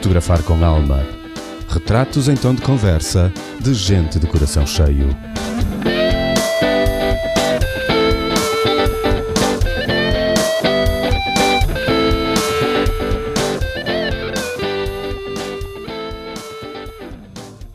[0.00, 1.06] Fotografar com alma.
[1.68, 5.10] Retratos em tom de conversa de gente de coração cheio.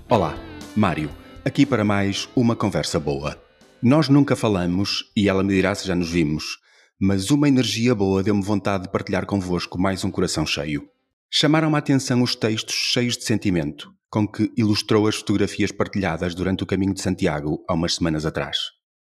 [0.10, 0.36] Olá,
[0.76, 1.12] Mário.
[1.46, 3.40] Aqui para mais uma conversa boa.
[3.84, 6.58] Nós nunca falamos e ela me dirá se já nos vimos,
[7.00, 10.90] mas uma energia boa deu-me vontade de partilhar convosco mais um coração cheio.
[11.32, 16.64] Chamaram-me a atenção os textos cheios de sentimento com que ilustrou as fotografias partilhadas durante
[16.64, 18.58] o caminho de Santiago há umas semanas atrás.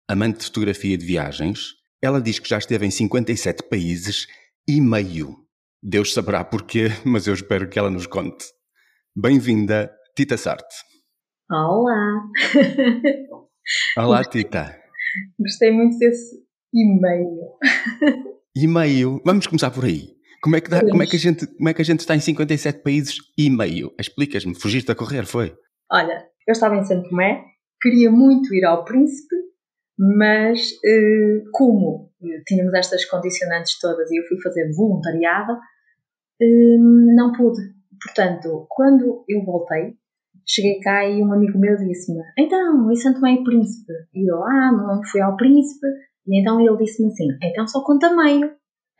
[0.07, 4.27] Amante de fotografia de viagens, ela diz que já esteve em 57 países
[4.65, 5.35] e meio.
[5.81, 8.45] Deus saberá porquê, mas eu espero que ela nos conte.
[9.13, 10.73] Bem-vinda, Tita Sarte.
[11.51, 12.23] Olá!
[13.97, 14.73] Olá, Tita.
[15.37, 17.57] Gostei muito desse e-mail.
[18.55, 20.12] E-mail, vamos começar por aí.
[20.43, 22.13] Como é, que dá, como, é que a gente, como é que a gente está
[22.13, 23.93] em 57 países e meio?
[23.97, 25.55] Explicas-me, fugiste a correr, foi?
[25.89, 27.45] Olha, eu estava em Santo Tomé,
[27.81, 29.33] queria muito ir ao Príncipe,
[29.97, 32.11] mas uh, como
[32.45, 37.61] tínhamos estas condicionantes todas e eu fui fazer voluntariado, uh, não pude.
[38.03, 39.93] Portanto, quando eu voltei,
[40.45, 43.93] cheguei cá e um amigo meu disse-me: Então, em Santo Tomé e Príncipe?
[44.13, 45.87] E eu, ah, não fui ao Príncipe.
[46.27, 48.51] E então ele disse-me assim: Então só conta meio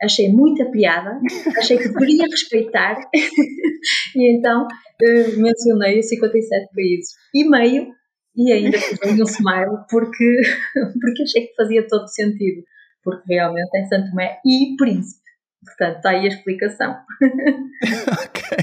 [0.02, 1.18] achei muita piada,
[1.58, 2.96] achei que deveria respeitar,
[4.16, 7.88] e então uh, mencionei os 57 países e meio,
[8.36, 10.40] e ainda fiz um smile, porque,
[11.00, 12.62] porque achei que fazia todo sentido,
[13.02, 15.22] porque realmente é Santo Tomé e Príncipe.
[15.64, 16.94] Portanto, está aí a explicação.
[18.22, 18.58] ok.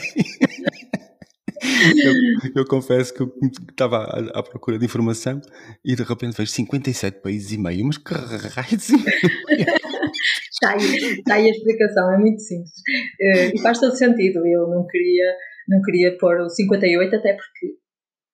[1.96, 2.14] Eu,
[2.56, 3.32] eu, confesso que eu
[3.70, 5.40] estava à, à, procura de informação
[5.86, 8.78] e de repente vejo 57 países e meio, mas que raio
[10.52, 12.72] Está aí, está aí a explicação, é muito simples.
[13.20, 14.46] Uh, e faz todo sentido.
[14.46, 15.36] Eu não queria,
[15.68, 17.76] não queria pôr o 58, até porque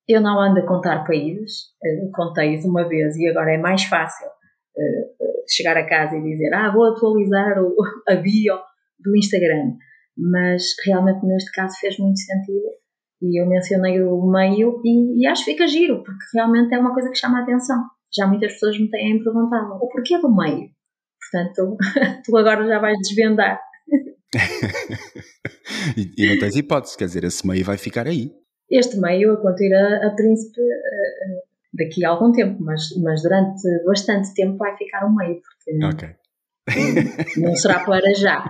[0.07, 1.51] eu não ando a contar países.
[1.83, 6.53] Uh, contei uma vez e agora é mais fácil uh, chegar a casa e dizer:
[6.53, 7.75] Ah, vou atualizar o,
[8.07, 8.57] a bio
[8.99, 9.73] do Instagram.
[10.17, 12.77] Mas realmente neste caso fez muito sentido.
[13.21, 16.93] E eu mencionei o meio e, e acho que fica giro, porque realmente é uma
[16.93, 17.83] coisa que chama a atenção.
[18.15, 20.69] Já muitas pessoas me têm perguntado o porquê do meio?
[21.31, 21.77] Portanto,
[22.25, 23.59] tu agora já vais desvendar.
[25.97, 28.31] e, e, não tens hipótese, quer dizer, esse meio vai ficar aí.
[28.69, 31.41] Este meio, eu conto ir a, a Príncipe uh,
[31.73, 36.15] daqui a algum tempo, mas, mas durante bastante tempo vai ficar o meio, porque okay.
[37.41, 38.43] não será para já.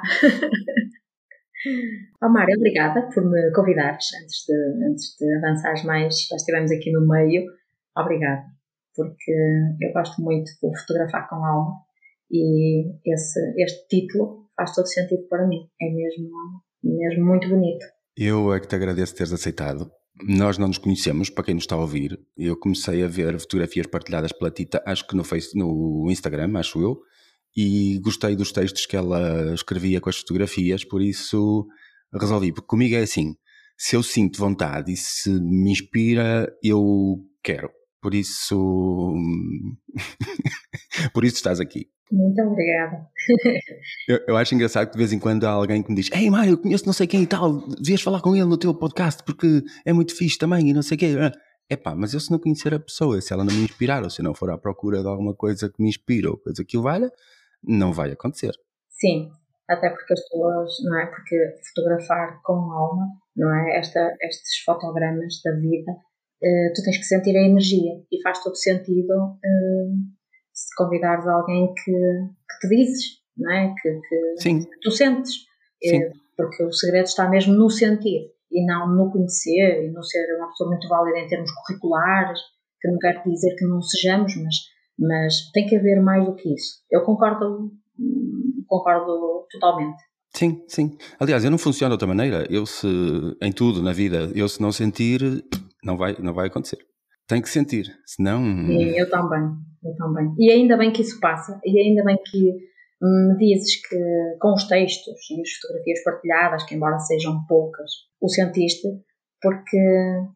[2.22, 6.28] Mário, obrigada por me convidares antes de, antes de avançares mais.
[6.28, 7.46] Já estivemos aqui no meio.
[7.96, 8.44] Obrigada,
[8.96, 9.32] porque
[9.82, 11.87] eu gosto muito de fotografar com alma
[12.32, 15.68] e esse, este título faz todo sentido para mim.
[15.82, 16.30] É mesmo,
[16.84, 17.86] mesmo muito bonito.
[18.16, 19.92] Eu é que te agradeço teres aceitado.
[20.28, 22.20] Nós não nos conhecemos, para quem nos está a ouvir.
[22.36, 26.82] Eu comecei a ver fotografias partilhadas pela Tita, acho que no, face, no Instagram, acho
[26.82, 27.00] eu,
[27.56, 31.68] e gostei dos textos que ela escrevia com as fotografias, por isso
[32.14, 32.52] resolvi.
[32.52, 33.36] Porque comigo é assim:
[33.78, 37.70] se eu sinto vontade e se me inspira, eu quero.
[38.02, 39.14] Por isso.
[41.18, 41.90] Por isso estás aqui.
[42.12, 43.08] Muito obrigada.
[44.08, 46.30] eu, eu, acho engraçado que de vez em quando há alguém que me diz: Ei,
[46.30, 49.24] Mário, eu conheço não sei quem e tal, devias falar com ele no teu podcast
[49.24, 51.16] porque é muito fixe também e não sei o quê.
[51.68, 54.22] Epá, mas eu se não conhecer a pessoa, se ela não me inspirar ou se
[54.22, 57.12] não for à procura de alguma coisa que me inspire ou coisa que o valha,
[57.64, 58.54] não vai acontecer.
[58.92, 59.32] Sim,
[59.68, 61.08] até porque as pessoas, não é?
[61.08, 61.36] Porque
[61.74, 63.80] fotografar com alma, não é?
[63.80, 68.56] Esta, estes fotogramas da vida, uh, tu tens que sentir a energia e faz todo
[68.56, 69.14] sentido.
[69.44, 70.17] Uh,
[70.58, 73.06] se convidares alguém que, que te dizes,
[73.38, 73.74] não é?
[73.80, 75.32] Que, que, que tu sentes.
[75.84, 76.04] Sim.
[76.04, 80.26] É, porque o segredo está mesmo no sentir e não no conhecer e no ser
[80.38, 82.40] uma pessoa muito válida em termos curriculares,
[82.82, 84.56] que não quer dizer que não sejamos, mas,
[84.98, 86.82] mas tem que haver mais do que isso.
[86.90, 87.72] Eu concordo,
[88.68, 90.02] concordo totalmente.
[90.36, 90.98] Sim, sim.
[91.20, 92.48] Aliás, eu não funciono de outra maneira.
[92.50, 92.88] Eu se,
[93.42, 95.22] em tudo na vida, eu se não sentir,
[95.84, 96.80] não vai, não vai acontecer.
[97.28, 98.42] Tem que sentir, senão.
[98.42, 100.34] Sim, eu também, eu também.
[100.38, 102.68] E ainda bem que isso passa, e ainda bem que
[103.02, 103.98] me dizes que
[104.40, 108.88] com os textos e as fotografias partilhadas, que embora sejam poucas, o sentiste,
[109.42, 109.78] porque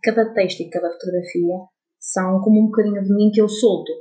[0.03, 1.55] cada texto e cada fotografia
[1.99, 3.91] são como um bocadinho de mim que eu solto.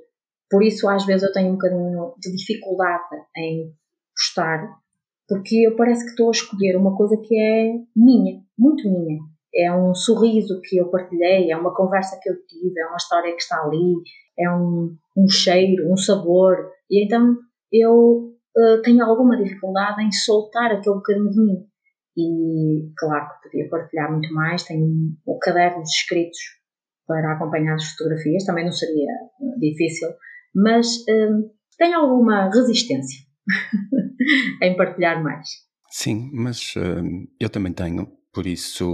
[0.50, 3.04] Por isso, às vezes, eu tenho um bocadinho de dificuldade
[3.36, 3.72] em
[4.14, 4.78] postar,
[5.28, 9.20] porque eu parece que estou a escolher uma coisa que é minha, muito minha
[9.54, 13.34] é um sorriso que eu partilhei, é uma conversa que eu tive, é uma história
[13.34, 13.94] que está ali,
[14.38, 16.56] é um, um cheiro, um sabor.
[16.90, 17.36] E então
[17.72, 21.66] eu uh, tenho alguma dificuldade em soltar aquele bocadinho de mim.
[22.16, 24.62] e claro que podia partilhar muito mais.
[24.64, 24.86] Tenho
[25.26, 26.38] o caderno de escritos
[27.06, 29.12] para acompanhar as fotografias, também não seria
[29.58, 30.08] difícil,
[30.54, 33.24] mas hum, tenho alguma resistência
[34.62, 35.48] em partilhar mais.
[35.90, 36.74] Sim, mas
[37.40, 38.86] eu também tenho, por isso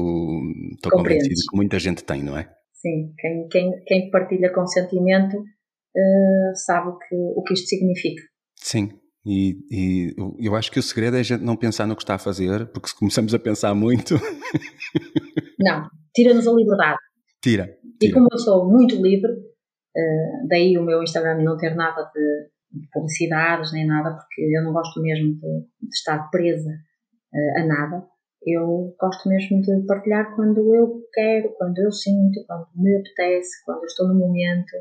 [0.74, 2.50] estou convencido que muita gente tem, não é?
[2.72, 8.22] Sim, quem, quem, quem partilha consentimento uh, sabe o que, o que isto significa.
[8.56, 8.90] Sim,
[9.28, 12.14] e, e, eu acho que o segredo é a gente não pensar no que está
[12.14, 14.14] a fazer, porque se começamos a pensar muito.
[15.58, 16.98] não, tira-nos a liberdade.
[17.42, 17.64] Tira,
[17.98, 18.10] tira.
[18.10, 22.80] E como eu sou muito livre, uh, daí o meu Instagram não ter nada de,
[22.80, 27.66] de, publicidades nem nada, porque eu não gosto mesmo de, de estar presa uh, a
[27.66, 28.06] nada.
[28.46, 33.78] Eu gosto mesmo de partilhar quando eu quero, quando eu sinto, quando me apetece, quando
[33.78, 34.72] eu estou no momento,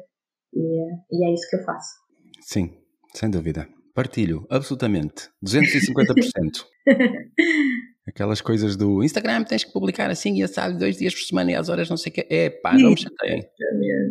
[0.53, 1.95] e, e é isso que eu faço.
[2.41, 2.77] Sim,
[3.13, 3.67] sem dúvida.
[3.95, 5.29] Partilho, absolutamente.
[5.43, 6.65] 250%.
[8.07, 11.55] Aquelas coisas do Instagram tens que publicar assim e assado dois dias por semana e
[11.55, 12.27] às horas não sei o que.
[12.29, 13.41] É pá, não me chateiem.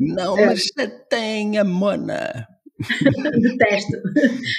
[0.01, 0.51] Não é.
[0.51, 2.49] me chateiem, a mona.
[3.41, 4.03] Detesto.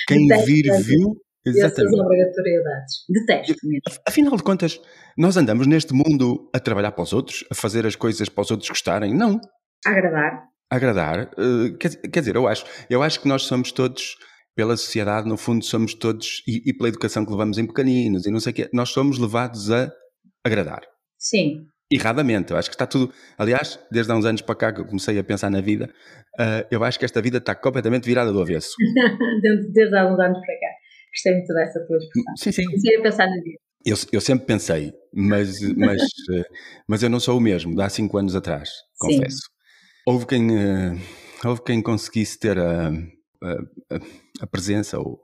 [0.07, 1.25] Quem Detesto vir, viu.
[1.45, 1.94] Exatamente.
[1.94, 2.95] Essas obrigatoriedades.
[3.09, 3.81] Detesto mesmo.
[4.07, 4.81] Afinal de contas,
[5.18, 8.51] nós andamos neste mundo a trabalhar para os outros, a fazer as coisas para os
[8.51, 9.13] outros gostarem?
[9.13, 9.39] Não.
[9.86, 10.44] agradar.
[10.69, 11.31] agradar.
[11.38, 14.15] Uh, quer, quer dizer, eu acho, eu acho que nós somos todos
[14.56, 18.31] pela sociedade, no fundo, somos todos, e, e, pela educação que levamos em pequeninos e
[18.31, 19.91] não sei o quê, nós somos levados a
[20.44, 20.81] agradar.
[21.19, 21.68] Sim.
[21.91, 23.13] Erradamente, eu acho que está tudo.
[23.38, 25.89] Aliás, desde há uns anos para cá que eu comecei a pensar na vida,
[26.39, 28.74] uh, eu acho que esta vida está completamente virada do avesso.
[29.74, 30.64] desde há uns anos para cá.
[31.15, 32.35] Gostei muito dessa tua expressão.
[32.38, 32.65] Sim, sim.
[32.65, 33.59] Comecei a pensar na vida.
[33.85, 36.45] Eu, eu sempre pensei, mas, mas, uh,
[36.88, 39.38] mas eu não sou o mesmo, de há cinco anos atrás, confesso.
[39.38, 39.51] Sim.
[40.07, 41.00] Houve quem, uh,
[41.45, 42.91] houve quem conseguisse ter a
[43.45, 45.23] a, a, presença, ou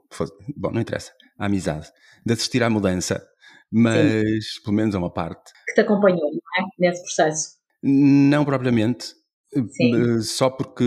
[0.56, 1.88] bom, não interessa, a amizade,
[2.24, 3.24] de assistir à mudança,
[3.70, 4.62] mas Sim.
[4.64, 5.52] pelo menos a uma parte.
[5.66, 6.68] Que te acompanhou, não é?
[6.78, 7.56] Nesse processo?
[7.82, 9.14] Não propriamente.
[9.52, 10.16] Sim.
[10.16, 10.84] Eh, só porque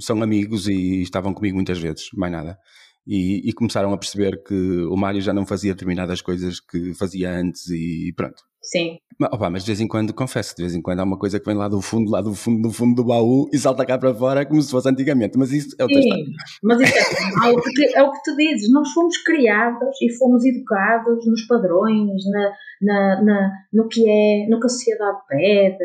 [0.00, 2.58] são amigos e estavam comigo muitas vezes, mais nada.
[3.06, 4.54] E, e, começaram a perceber que
[4.84, 8.42] o Mário já não fazia determinadas coisas que fazia antes e pronto.
[8.62, 8.98] Sim.
[9.18, 11.38] Mas, opa, mas de vez em quando, confesso, de vez em quando há uma coisa
[11.40, 13.98] que vem lá do fundo, lá do fundo, do fundo do baú e salta cá
[13.98, 15.36] para fora como se fosse antigamente.
[15.36, 16.24] Mas isso é outra Sim, história.
[16.62, 20.44] mas isso é normal, porque é o que tu dizes, nós fomos criados e fomos
[20.44, 25.84] educados nos padrões, na, na, na, no, que é, no que a sociedade pede.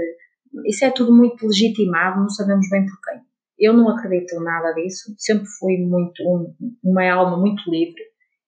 [0.65, 3.26] Isso é tudo muito legitimado, não sabemos bem porquê.
[3.59, 8.01] Eu não acredito nada disso, sempre fui muito um, uma alma muito livre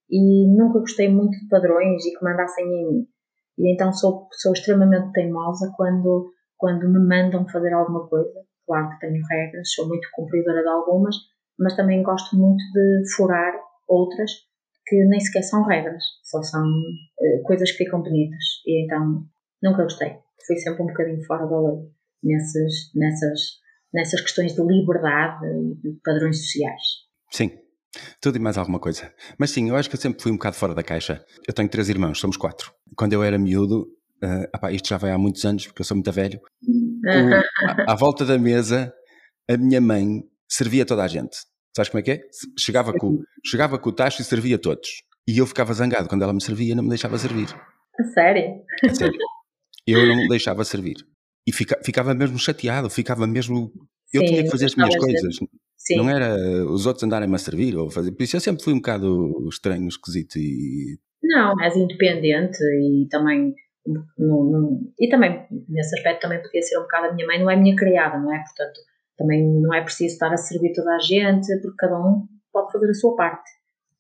[0.09, 3.07] e nunca gostei muito de padrões e que mandassem em mim.
[3.57, 8.41] E então sou, sou extremamente teimosa quando, quando me mandam fazer alguma coisa.
[8.65, 11.15] Claro que tenho regras, sou muito cumpridora de algumas,
[11.57, 13.53] mas também gosto muito de furar
[13.87, 14.31] outras
[14.85, 18.43] que nem sequer são regras, só são uh, coisas que ficam bonitas.
[18.65, 19.23] E então
[19.61, 20.17] nunca gostei.
[20.47, 21.91] Fui sempre um bocadinho fora da lei
[22.23, 23.39] nessas, nessas,
[23.93, 26.81] nessas questões de liberdade e de padrões sociais.
[27.31, 27.51] Sim,
[28.21, 29.11] tudo e mais alguma coisa.
[29.37, 31.23] Mas sim, eu acho que eu sempre fui um bocado fora da caixa.
[31.47, 32.71] Eu tenho três irmãos, somos quatro.
[32.95, 33.87] Quando eu era miúdo,
[34.23, 36.39] uh, apá, isto já vai há muitos anos, porque eu sou muito velho,
[37.87, 38.93] à, à, volta da mesa,
[39.49, 41.37] a minha mãe servia toda a gente.
[41.75, 42.21] Sabes como é que é?
[42.57, 44.89] Chegava com, chegava com o tacho e servia todos.
[45.27, 47.47] E eu ficava zangado quando ela me servia não me deixava servir.
[47.99, 48.63] A sério?
[48.83, 49.19] A sério.
[49.85, 50.95] Eu não me deixava servir.
[51.47, 53.71] E fica, ficava mesmo chateado, ficava mesmo.
[54.13, 55.35] Eu Sim, tinha que fazer as minhas coisas.
[55.77, 55.95] Sim.
[55.97, 58.11] Não era os outros andarem-me a servir ou fazer.
[58.11, 60.99] Por isso eu sempre fui um bocado estranho, esquisito e.
[61.23, 63.53] Não, mais independente e também.
[63.85, 67.49] No, no, e também, nesse aspecto, também podia ser um bocado a minha mãe, não
[67.49, 68.43] é minha criada, não é?
[68.43, 68.81] Portanto,
[69.17, 72.89] também não é preciso estar a servir toda a gente, porque cada um pode fazer
[72.89, 73.49] a sua parte.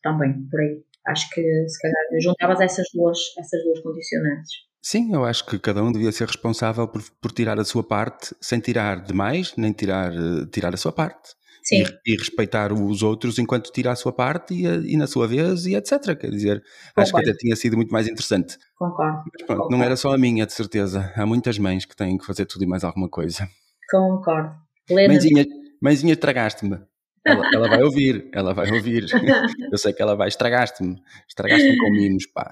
[0.03, 0.83] Também, por aí.
[1.07, 4.68] Acho que se calhar juntavas essas duas, essas duas condicionantes.
[4.81, 8.33] Sim, eu acho que cada um devia ser responsável por, por tirar a sua parte,
[8.39, 11.37] sem tirar demais, nem tirar, eh, tirar a sua parte.
[11.71, 15.67] E, e, respeitar os outros enquanto tira a sua parte e, e na sua vez
[15.67, 16.17] e etc.
[16.17, 17.01] Quer dizer, Concordo.
[17.01, 18.57] acho que até tinha sido muito mais interessante.
[18.75, 19.17] Concordo.
[19.17, 19.77] Mas pronto, Concordo.
[19.77, 21.13] não era só a minha, de certeza.
[21.15, 23.47] Há muitas mães que têm que fazer tudo e mais alguma coisa.
[23.91, 24.55] Concordo.
[24.89, 25.45] Mãezinha,
[25.79, 26.79] mãezinha estragaste-me.
[27.23, 29.05] Ela, ela, vai ouvir, ela vai ouvir.
[29.71, 30.95] Eu sei que ela vai, estragaste-me.
[31.27, 32.51] Estragaste-me com mimos, pá.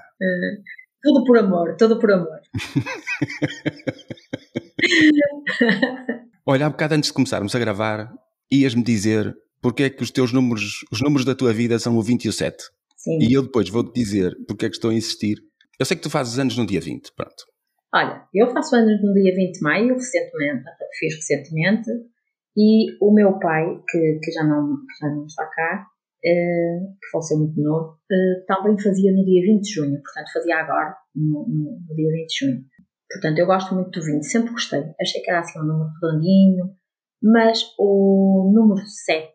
[1.02, 2.40] Tudo por amor, tudo por amor.
[6.44, 8.12] Olha, há bocado antes de começarmos a gravar,
[8.50, 12.02] ias-me dizer porque é que os teus números, os números da tua vida são o
[12.02, 12.64] 20 e o 7.
[12.96, 13.18] Sim.
[13.20, 15.38] E eu depois vou-te dizer porque é que estou a insistir.
[15.78, 17.44] Eu sei que tu fazes anos no dia 20, pronto.
[17.94, 20.64] Olha, eu faço anos no dia 20 de maio, recentemente,
[20.98, 21.90] fiz recentemente,
[22.56, 25.86] e o meu pai, que, que, já, não, que já não está cá,
[26.20, 27.98] que faleceu muito novo,
[28.46, 32.26] também fazia no dia 20 de junho, portanto fazia agora, no, no, no dia 20
[32.26, 32.64] de junho.
[33.10, 34.84] Portanto, eu gosto muito do 20, sempre gostei.
[35.00, 36.70] Achei que era assim um número redondinho,
[37.22, 39.32] mas o número 7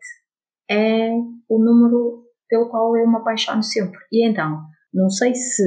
[0.70, 1.10] é
[1.48, 3.98] o número pelo qual eu me apaixono sempre.
[4.12, 4.62] E então,
[4.92, 5.62] não sei se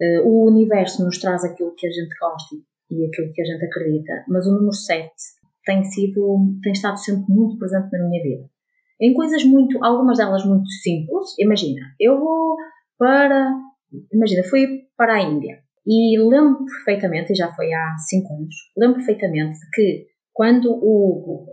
[0.00, 2.56] uh, o universo nos traz aquilo que a gente gosta
[2.90, 5.10] e aquilo que a gente acredita, mas o número 7
[5.64, 8.50] tem sido, tem estado sempre muito presente na minha vida.
[9.00, 11.34] Em coisas muito, algumas delas muito simples.
[11.38, 12.56] Imagina, eu vou
[12.98, 13.50] para,
[14.12, 14.66] imagina, fui
[14.96, 20.06] para a Índia e lembro perfeitamente, e já foi há 5 anos, lembro perfeitamente que
[20.32, 21.46] quando o Hugo,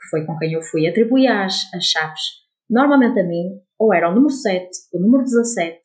[0.00, 2.20] que foi com quem eu fui, atribuía as, as chaves,
[2.68, 5.80] normalmente a mim, ou era o número 7, o número 17,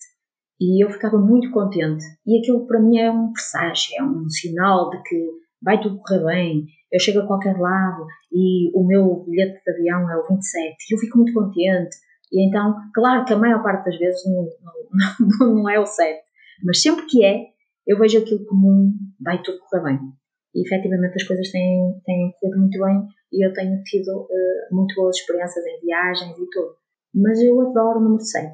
[0.59, 2.03] e eu ficava muito contente.
[2.25, 5.29] E aquilo para mim é um presságio, é um sinal de que
[5.61, 10.09] vai tudo correr bem, eu chego a qualquer lado e o meu bilhete de avião
[10.09, 11.95] é o 27 e eu fico muito contente.
[12.31, 14.47] E então, claro que a maior parte das vezes não,
[15.39, 16.21] não, não é o 7,
[16.63, 17.45] mas sempre que é,
[17.87, 19.99] eu vejo aquilo como vai tudo correr bem.
[20.53, 24.93] E efetivamente as coisas têm, têm corrido muito bem e eu tenho tido uh, muito
[24.95, 26.75] boas experiências em viagens e tudo.
[27.15, 28.53] Mas eu adoro o número 7.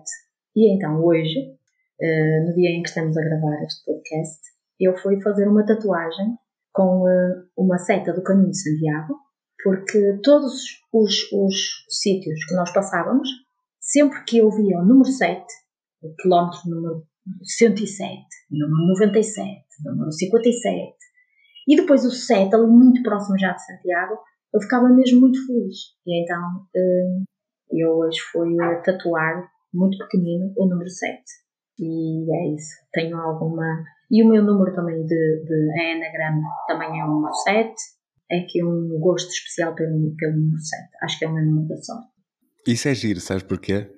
[0.56, 4.42] E então hoje, uh, no dia em que estamos a gravar este podcast,
[4.80, 6.36] eu fui fazer uma tatuagem
[6.78, 9.16] com uh, uma seta do Caminho de Santiago,
[9.64, 10.62] porque todos
[10.94, 11.56] os, os
[11.90, 13.28] sítios que nós passávamos,
[13.80, 15.44] sempre que eu via o número 7,
[16.04, 17.04] o quilómetro número
[17.44, 20.94] 107, número 97, número 57,
[21.68, 24.20] e depois o 7, ali muito próximo já de Santiago,
[24.54, 25.78] eu ficava mesmo muito feliz.
[26.06, 26.42] E então
[26.76, 27.24] uh,
[27.72, 28.56] eu hoje fui
[28.86, 31.24] tatuar, muito pequenino, o número 7.
[31.80, 32.76] E é isso.
[32.94, 37.74] Tenho alguma e o meu número também de, de anagrama também é o número 7.
[38.30, 40.84] É que um gosto especial pelo, pelo número 7.
[41.04, 42.08] Acho que é o meu número da sorte.
[42.68, 43.90] Isso é giro, sabes porquê?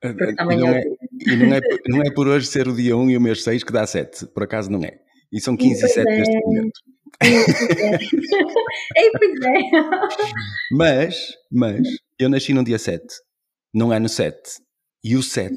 [0.00, 0.82] Porque também não, é,
[1.26, 3.64] e não, é, não é por hoje ser o dia 1 e o mês 6
[3.64, 4.26] que dá 7.
[4.26, 4.98] Por acaso não é.
[5.32, 6.18] E são 15 e, e 7 é.
[6.18, 6.80] neste momento.
[8.96, 9.58] É, pois é.
[10.72, 11.16] mas,
[11.50, 13.04] mas, eu nasci no dia 7,
[13.72, 14.36] não é no 7.
[15.04, 15.54] E o 7,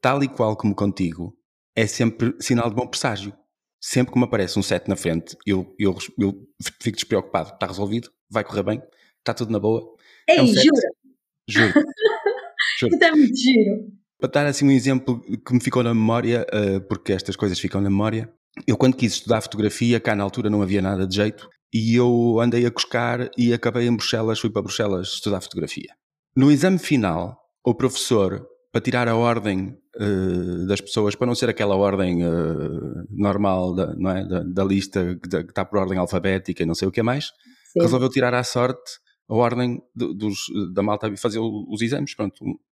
[0.00, 1.34] tal e qual como contigo,
[1.80, 3.32] é sempre sinal de bom presságio.
[3.82, 6.46] Sempre que me aparece um 7 na frente, eu, eu, eu
[6.82, 7.54] fico despreocupado.
[7.54, 8.82] Está resolvido, vai correr bem,
[9.18, 9.96] está tudo na boa.
[10.28, 10.88] Ei, é um jura?
[11.48, 11.72] Juro.
[12.78, 12.94] juro.
[12.94, 13.86] Isso é muito giro.
[14.20, 17.80] Para dar assim um exemplo que me ficou na memória, uh, porque estas coisas ficam
[17.80, 18.30] na memória,
[18.66, 22.38] eu quando quis estudar fotografia, cá na altura não havia nada de jeito, e eu
[22.38, 25.94] andei a cuscar e acabei em Bruxelas, fui para Bruxelas estudar fotografia.
[26.36, 31.48] No exame final, o professor para tirar a ordem uh, das pessoas, para não ser
[31.48, 34.26] aquela ordem uh, normal da, não é?
[34.26, 37.32] da, da lista que, está por ordem alfabética e não sei o que é mais,
[37.72, 37.80] Sim.
[37.80, 40.38] resolveu tirar à sorte a ordem de, dos,
[40.74, 42.14] da malta a fazer os exames.
[42.14, 42.34] Pronto,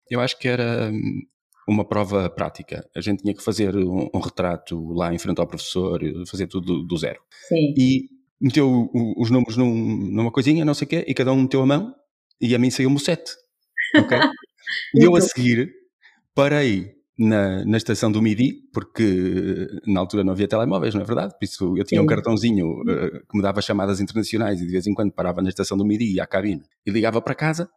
[0.10, 1.22] eu acho que era hum,
[1.68, 2.88] uma prova prática.
[2.96, 6.82] A gente tinha que fazer um, um retrato lá em frente ao professor, fazer tudo
[6.82, 7.20] do, do zero.
[7.48, 7.74] Sim.
[7.78, 9.74] E meteu os números num,
[10.12, 11.96] numa coisinha, não sei o quê, e cada um meteu a mão,
[12.42, 13.24] e a mim saiu-me o 7.
[13.96, 14.18] Ok?
[14.96, 15.72] e eu a seguir
[16.36, 21.34] parei na, na estação do Midi, porque na altura não havia telemóveis, não é verdade?
[21.38, 22.06] Por isso eu tinha Sim.
[22.06, 25.50] um cartãozinho uh, que me dava chamadas internacionais e de vez em quando parava na
[25.50, 27.70] estação do Midi, à cabine, e ligava para casa.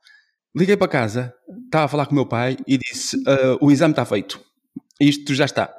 [0.55, 1.35] Liguei para casa,
[1.67, 4.41] estava a falar com o meu pai e disse: uh, O exame está feito,
[4.99, 5.75] isto já está.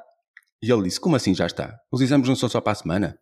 [0.62, 1.76] E ele disse: Como assim já está?
[1.90, 3.18] Os exames não são só para a semana?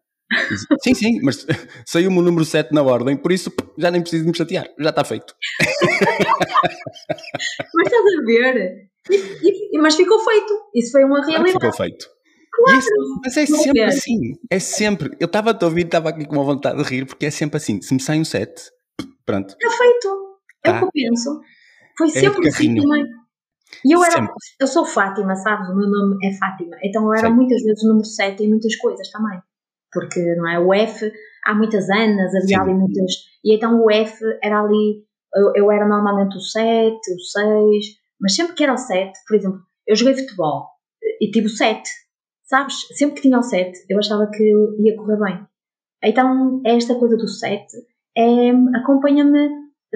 [0.83, 1.47] Sim, sim, mas
[1.87, 4.91] saiu-me o número 7 na ordem, por isso já nem preciso de me chatear, já
[4.91, 5.35] está feito.
[7.75, 8.89] mas estás a ver?
[9.11, 10.53] E, e, mas ficou feito.
[10.75, 11.53] Isso foi uma realidade.
[11.53, 12.09] ficou feito.
[12.53, 12.79] Claro.
[12.79, 12.91] Isso,
[13.23, 14.19] mas é sempre assim.
[14.51, 15.17] É sempre.
[15.21, 17.59] Eu estava a te ouvir, estava aqui com uma vontade de rir, porque é sempre
[17.59, 17.81] assim.
[17.83, 18.53] Se me sai um 7,
[19.25, 19.55] pronto.
[19.61, 20.39] Está feito.
[20.65, 20.77] É tá.
[20.77, 21.41] o que eu penso.
[21.97, 23.05] Foi é sempre assim também.
[23.85, 24.27] E eu era,
[24.61, 25.69] eu sou Fátima, sabes?
[25.69, 26.77] O meu nome é Fátima.
[26.83, 27.31] Então eu era Sei.
[27.31, 29.39] muitas vezes o número 7 em muitas coisas também.
[29.97, 30.59] Porque, não é?
[30.59, 31.11] O F,
[31.47, 32.61] há muitas Anas, havia Sim.
[32.61, 33.13] ali muitas.
[33.43, 35.03] E então o F era ali,
[35.35, 37.87] eu, eu era normalmente o 7, o 6,
[38.21, 40.67] mas sempre que era o 7, por exemplo, eu joguei futebol
[41.19, 41.89] e tive o 7,
[42.45, 42.75] sabes?
[42.93, 44.45] Sempre que tinha o 7, eu achava que
[44.81, 45.47] ia correr bem.
[46.05, 47.65] Então, esta coisa do 7
[48.19, 49.49] é, acompanha-me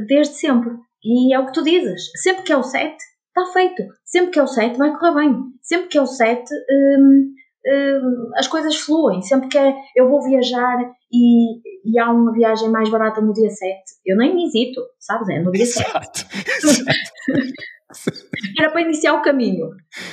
[0.06, 0.70] desde sempre.
[1.04, 2.10] E é o que tu dizes.
[2.22, 2.96] Sempre que é o 7,
[3.28, 3.82] está feito.
[4.04, 5.36] Sempre que é o 7, vai correr bem.
[5.62, 7.34] Sempre que é o 7, hum,
[7.66, 9.22] hum, as coisas fluem.
[9.22, 10.78] Sempre que é, eu vou viajar
[11.12, 15.28] e, e, há uma viagem mais barata no dia 7, eu nem me hesito, sabes?
[15.28, 16.18] É no dia Exato.
[16.18, 16.84] 7.
[18.58, 19.70] Era para iniciar o caminho.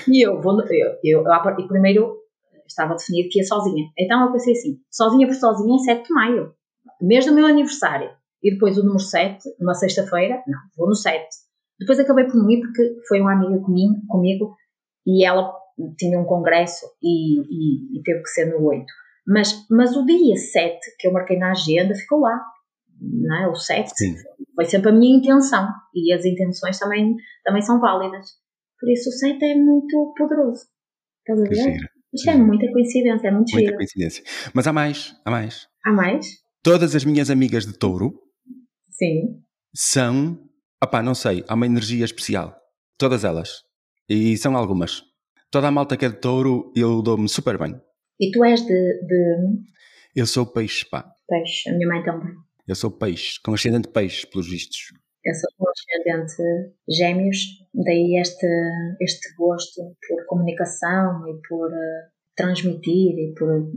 [0.07, 0.59] E eu vou.
[0.61, 2.17] Eu, eu, eu, primeiro
[2.67, 3.85] estava definido que ia sozinha.
[3.97, 6.53] Então eu pensei assim: sozinha por sozinha é 7 de maio,
[7.01, 8.09] mês do meu aniversário.
[8.43, 11.25] E depois o número 7, numa sexta-feira, não, vou no 7.
[11.79, 14.55] Depois acabei por não ir porque foi uma amiga comigo, comigo
[15.05, 15.53] e ela
[15.97, 18.85] tinha um congresso e, e, e, teve que ser no 8.
[19.27, 22.41] Mas, mas o dia 7 que eu marquei na agenda ficou lá.
[22.99, 23.47] Não é?
[23.47, 24.15] O 7 Sim.
[24.55, 28.25] foi sempre a minha intenção e as intenções também, também são válidas.
[28.79, 30.65] Por isso o 7 é muito poderoso.
[31.19, 31.77] Estás a ver?
[32.13, 33.75] Isto é muita coincidência, é muito Muita giro.
[33.75, 34.23] coincidência.
[34.53, 35.67] Mas há mais, há mais.
[35.85, 36.25] Há mais?
[36.63, 38.13] Todas as minhas amigas de touro
[38.89, 39.41] Sim.
[39.75, 40.39] são,
[40.83, 42.55] opá, não sei, há uma energia especial.
[42.97, 43.61] Todas elas.
[44.09, 45.03] E são algumas.
[45.49, 47.79] Toda a malta que é de touro, eu dou-me super bem.
[48.19, 49.35] E tu és de, de...
[50.13, 51.09] Eu sou peixe, pá.
[51.27, 52.33] Peixe, a minha mãe também.
[52.67, 54.91] Eu sou peixe, com ascendente peixe, pelos vistos.
[55.23, 56.35] Eu sou com ascendente
[56.89, 57.37] gêmeos,
[57.73, 58.47] daí este,
[58.99, 63.71] este gosto por comunicação e por uh, transmitir e, por,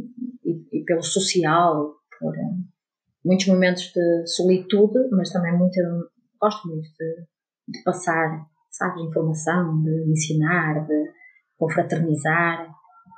[0.45, 2.65] e, e, pelo social e por uh,
[3.25, 5.79] muitos momentos de solitude, mas também muito,
[6.41, 7.27] gosto muito de,
[7.69, 11.20] de passar, sabes, informação, de ensinar, de
[11.61, 12.67] confraternizar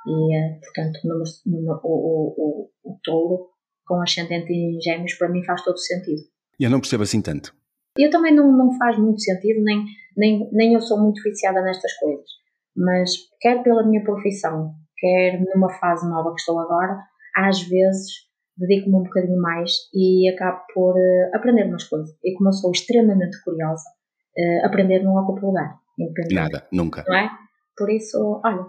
[0.05, 3.47] e, uh, portanto, o, o, o, o touro
[3.85, 6.21] com ascendente em gêmeos para mim faz todo sentido.
[6.59, 7.55] Eu não percebo assim tanto.
[7.97, 9.85] Eu também não, não faz muito sentido, nem,
[10.17, 12.25] nem, nem eu sou muito viciada nestas coisas.
[12.75, 16.99] Mas, quer pela minha profissão, quer numa fase nova que estou agora,
[17.35, 18.11] às vezes
[18.57, 22.09] dedico-me um bocadinho mais e acabo por uh, aprender umas coisas.
[22.23, 23.83] E como eu sou extremamente curiosa,
[24.37, 25.79] uh, aprender não ocupa lugar.
[26.31, 27.03] Nada, nunca.
[27.07, 27.29] Não é?
[27.75, 28.65] Por isso, olha,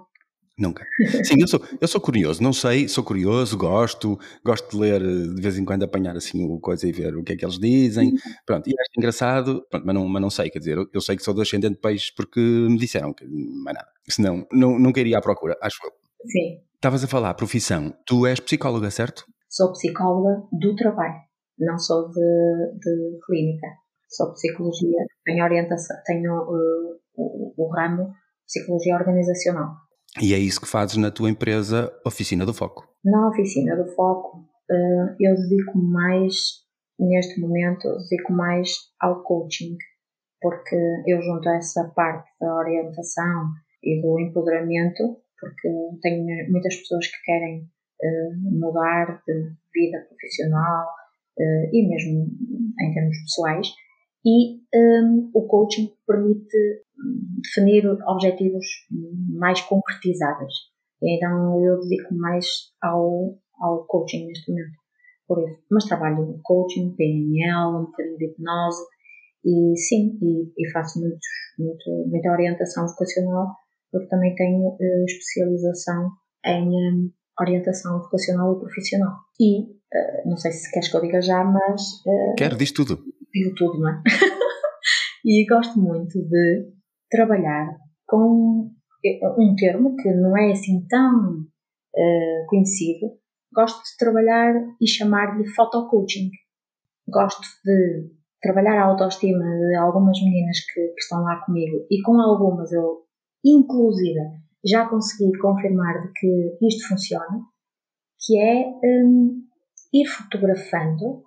[0.56, 0.86] Nunca.
[1.24, 5.42] Sim, eu sou, eu sou curioso, não sei, sou curioso, gosto, gosto de ler, de
[5.42, 8.10] vez em quando apanhar assim o coisa e ver o que é que eles dizem.
[8.10, 8.18] Uhum.
[8.46, 11.24] Pronto, e acho engraçado, pronto, mas, não, mas não sei, quer dizer, eu, sei que
[11.24, 13.88] sou do ascendente de peixe porque me disseram que mais nada.
[14.08, 15.90] Senão, não, nunca iria à procura, acho eu.
[16.30, 16.60] Sim.
[16.76, 17.92] Estavas a falar, profissão.
[18.06, 19.24] Tu és psicóloga, certo?
[19.48, 21.18] Sou psicóloga do trabalho,
[21.58, 23.66] não sou de, de clínica.
[24.08, 28.14] Sou psicologia, tenho orientação, tenho uh, o, o ramo
[28.46, 29.74] psicologia organizacional.
[30.20, 32.88] E é isso que fazes na tua empresa Oficina do Foco?
[33.04, 36.34] Na Oficina do Foco, eh, eu dedico mais,
[36.98, 39.76] neste momento, dedico mais ao coaching,
[40.40, 43.50] porque eu junto a essa parte da orientação
[43.82, 45.68] e do empoderamento, porque
[46.00, 47.68] tenho muitas pessoas que querem
[48.02, 49.34] eh, mudar de
[49.74, 50.86] vida profissional
[51.38, 52.28] eh, e mesmo
[52.80, 53.68] em termos pessoais,
[54.24, 56.56] e um, o coaching permite
[57.42, 58.64] definir objetivos
[59.30, 60.52] mais concretizáveis.
[61.02, 62.46] Então eu dedico mais
[62.82, 64.78] ao, ao coaching neste momento.
[65.26, 65.62] Por isso.
[65.70, 68.82] Mas trabalho em coaching, PNL, um bocadinho de hipnose
[69.44, 71.18] e sim, e, e faço muito,
[71.58, 73.48] muito, muita orientação vocacional
[73.94, 76.10] porque também tenho uh, especialização
[76.44, 77.10] em um,
[77.40, 79.14] orientação vocacional e profissional.
[79.38, 81.80] E, uh, não sei se queres que eu diga já, mas...
[82.04, 82.98] Uh, Quero, diz tudo.
[83.34, 84.02] Digo tudo, não é?
[85.24, 86.72] e gosto muito de
[87.10, 88.70] trabalhar com
[89.38, 93.10] um termo que não é assim tão uh, conhecido.
[93.52, 96.30] Gosto de trabalhar e chamar-lhe photo-coaching.
[97.08, 102.20] Gosto de trabalhar a autoestima de algumas meninas que, que, estão lá comigo e com
[102.20, 103.04] algumas eu,
[103.44, 104.20] inclusive,
[104.64, 107.40] já consegui confirmar de que isto funciona,
[108.20, 109.42] que é um,
[109.92, 111.22] ir fotografando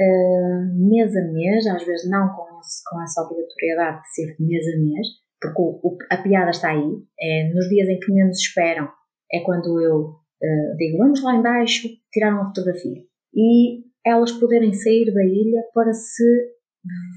[0.00, 4.66] uh, mês a mês, às vezes não com, esse, com essa obrigatoriedade de ser mês
[4.66, 5.06] a mês,
[5.40, 8.88] porque o, o, a piada está aí, é nos dias em que menos esperam,
[9.32, 13.02] é quando eu uh, digo vamos lá embaixo tirar uma fotografia
[13.34, 16.24] e elas poderem sair da ilha para se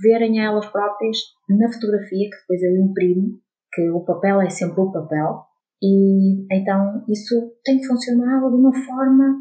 [0.01, 1.17] verem a elas próprias
[1.49, 3.39] na fotografia que depois eu imprimo,
[3.73, 5.45] que o papel é sempre o papel,
[5.81, 9.35] e então isso tem funcionado de uma forma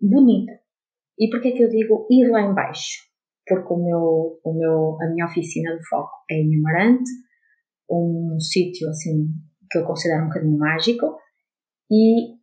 [0.00, 0.52] bonita.
[1.18, 3.04] E porquê que eu digo ir lá embaixo?
[3.46, 7.10] Porque o meu, o meu, a minha oficina de foco é em Amarante,
[7.90, 9.28] um sítio assim
[9.70, 11.16] que eu considero um bocadinho mágico
[11.90, 12.34] e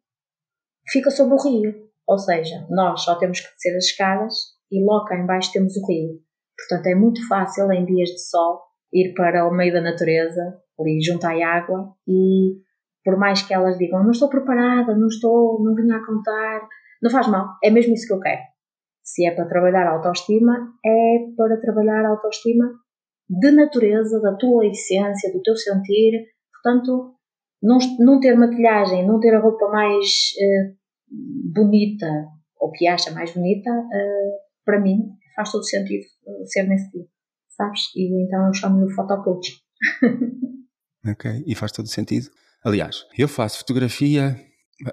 [0.90, 1.84] fica sobre o rio.
[2.08, 4.34] Ou seja, nós só temos que descer as escadas
[4.72, 6.20] e logo cá embaixo temos o rio.
[6.58, 11.02] Portanto, é muito fácil em dias de sol ir para o meio da natureza, ali
[11.02, 12.62] junto à água e
[13.04, 16.68] por mais que elas digam não estou preparada, não estou, não vim a contar,
[17.02, 18.42] não faz mal, é mesmo isso que eu quero.
[19.04, 22.72] Se é para trabalhar a autoestima, é para trabalhar a autoestima
[23.30, 26.26] de natureza, da tua essência, do teu sentir.
[26.54, 27.16] Portanto,
[27.62, 30.76] não, ter maquilhagem, não ter a roupa mais uh,
[31.54, 32.28] bonita,
[32.60, 34.32] ou que acha mais bonita, uh,
[34.66, 35.00] para mim
[35.36, 37.10] faz todo sentido uh, ser nesse tipo,
[37.50, 37.82] sabes?
[37.96, 39.56] E então eu chamo-lhe fotocoaching.
[41.10, 42.30] ok, e faz todo sentido.
[42.64, 44.36] Aliás, eu faço fotografia,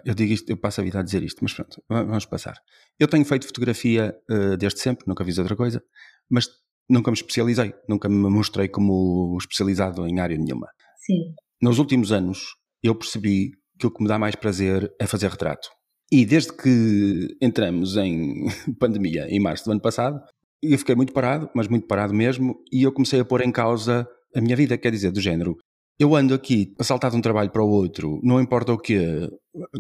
[0.05, 2.57] eu digo isto, eu passo a vida a dizer isto, mas pronto, vamos passar.
[2.99, 4.15] Eu tenho feito fotografia
[4.59, 5.83] desde sempre, nunca fiz outra coisa,
[6.29, 6.49] mas
[6.89, 10.69] nunca me especializei, nunca me mostrei como especializado em área nenhuma.
[11.05, 11.35] Sim.
[11.63, 15.69] Nos últimos anos, eu percebi que o que me dá mais prazer é fazer retrato.
[16.13, 18.47] E desde que entramos em
[18.79, 20.21] pandemia, em março do ano passado,
[20.63, 24.07] eu fiquei muito parado, mas muito parado mesmo, e eu comecei a pôr em causa
[24.35, 25.57] a minha vida, quer dizer, do género.
[26.01, 29.29] Eu ando aqui a saltar de um trabalho para o outro, não importa o quê,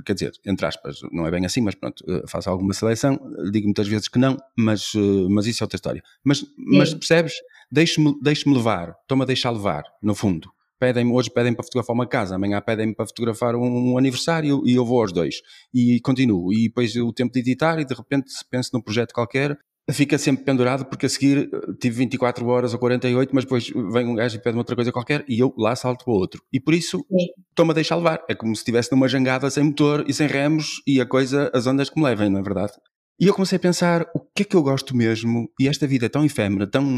[0.05, 3.19] quer dizer, entre aspas, não é bem assim, mas pronto, eh, faço alguma seleção,
[3.51, 6.03] digo muitas vezes que não, mas, eh, mas isso é outra história.
[6.23, 7.33] Mas, mas percebes?
[7.73, 10.51] Deixe-me deixe levar, estou-me a deixar levar, no fundo.
[10.79, 14.85] Pedem hoje pedem para fotografar uma casa, amanhã pedem para fotografar um aniversário e eu
[14.85, 15.37] vou aos dois.
[15.73, 16.53] E continuo.
[16.53, 19.59] E depois o tempo de editar e de repente penso num projeto qualquer
[19.91, 24.07] fica sempre pendurado porque a seguir eh, tive 24 horas ou 48, mas depois vem
[24.07, 26.43] um gajo e pede-me outra coisa qualquer e eu lá salto para outro.
[26.53, 27.05] E por isso
[27.51, 28.23] estou-me a deixar levar.
[28.29, 31.67] É como se estivesse numa jangada sem motor e sem remos e a coisa, as
[31.67, 32.73] ondas que me levem, não é verdade?
[33.21, 36.07] E eu comecei a pensar o que é que eu gosto mesmo e esta vida
[36.07, 36.97] é tão efêmera, tão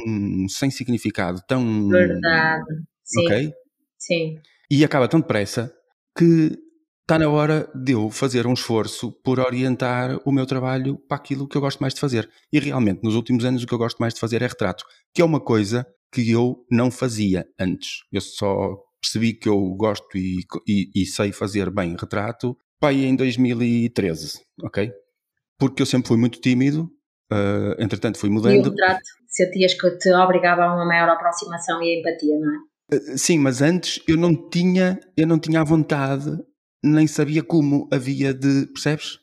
[0.48, 1.88] sem significado, tão.
[1.88, 2.64] Verdade.
[3.04, 3.24] Sim.
[3.26, 3.52] Ok?
[3.98, 4.34] Sim.
[4.70, 5.72] E acaba tão depressa
[6.16, 6.56] que
[7.02, 11.48] está na hora de eu fazer um esforço por orientar o meu trabalho para aquilo
[11.48, 12.28] que eu gosto mais de fazer.
[12.52, 14.84] E realmente, nos últimos anos, o que eu gosto mais de fazer é retrato,
[15.14, 18.02] que é uma coisa que eu não fazia antes.
[18.12, 23.14] Eu só percebi que eu gosto e, e, e sei fazer bem retrato pai em
[23.14, 24.92] 2013, ok?
[25.56, 26.90] Porque eu sempre fui muito tímido,
[27.32, 28.54] uh, entretanto fui mudando.
[28.54, 32.58] E o retrato sentias que te obrigava a uma maior aproximação e empatia, não é?
[32.96, 36.30] Uh, sim, mas antes eu não tinha, eu não tinha a vontade
[36.82, 39.18] nem sabia como havia de, percebes?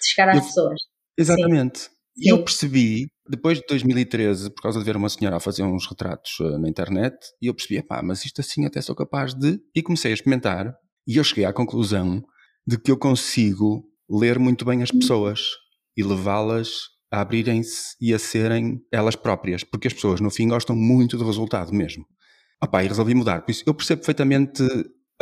[0.00, 0.80] De chegar às eu, pessoas.
[1.16, 1.90] Exatamente.
[2.16, 5.86] E eu percebi, depois de 2013, por causa de ver uma senhora a fazer uns
[5.86, 9.60] retratos uh, na internet, e eu percebi, pá, mas isto assim até sou capaz de.
[9.74, 10.74] E comecei a experimentar,
[11.06, 12.22] e eu cheguei à conclusão
[12.66, 14.98] de que eu consigo ler muito bem as hum.
[14.98, 15.40] pessoas
[15.96, 20.74] e levá-las a abrirem-se e a serem elas próprias, porque as pessoas no fim gostam
[20.74, 22.06] muito do resultado mesmo.
[22.62, 23.42] Opá, e resolvi mudar.
[23.42, 24.62] Por isso, eu percebo perfeitamente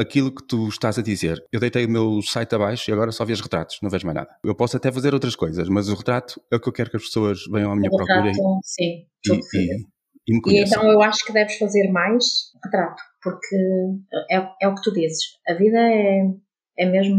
[0.00, 1.42] aquilo que tu estás a dizer.
[1.52, 4.30] Eu deitei o meu site abaixo e agora só vejo retratos, não vejo mais nada.
[4.44, 6.96] Eu posso até fazer outras coisas, mas o retrato é o que eu quero que
[6.96, 8.22] as pessoas venham à minha o procura.
[8.22, 9.06] Retrato, e, sim.
[9.26, 9.86] E, e,
[10.28, 12.24] e, me e então eu acho que deves fazer mais
[12.64, 13.56] retrato, porque
[14.30, 15.22] é, é o que tu dizes.
[15.48, 16.22] A vida é,
[16.78, 17.18] é mesmo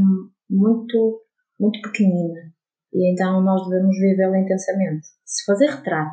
[0.50, 1.22] muito,
[1.60, 2.52] muito pequenina.
[2.94, 5.08] E então nós devemos vivê-la intensamente.
[5.26, 6.12] Se fazer retrato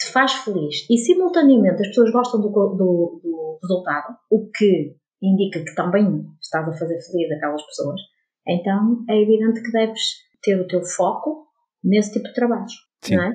[0.00, 5.64] te faz feliz e simultaneamente as pessoas gostam do, do, do resultado, o que indica
[5.64, 8.00] que também estás a fazer feliz aquelas pessoas,
[8.46, 10.00] então é evidente que deves
[10.42, 11.46] ter o teu foco
[11.82, 13.16] nesse tipo de trabalhos, Sim.
[13.16, 13.32] não é?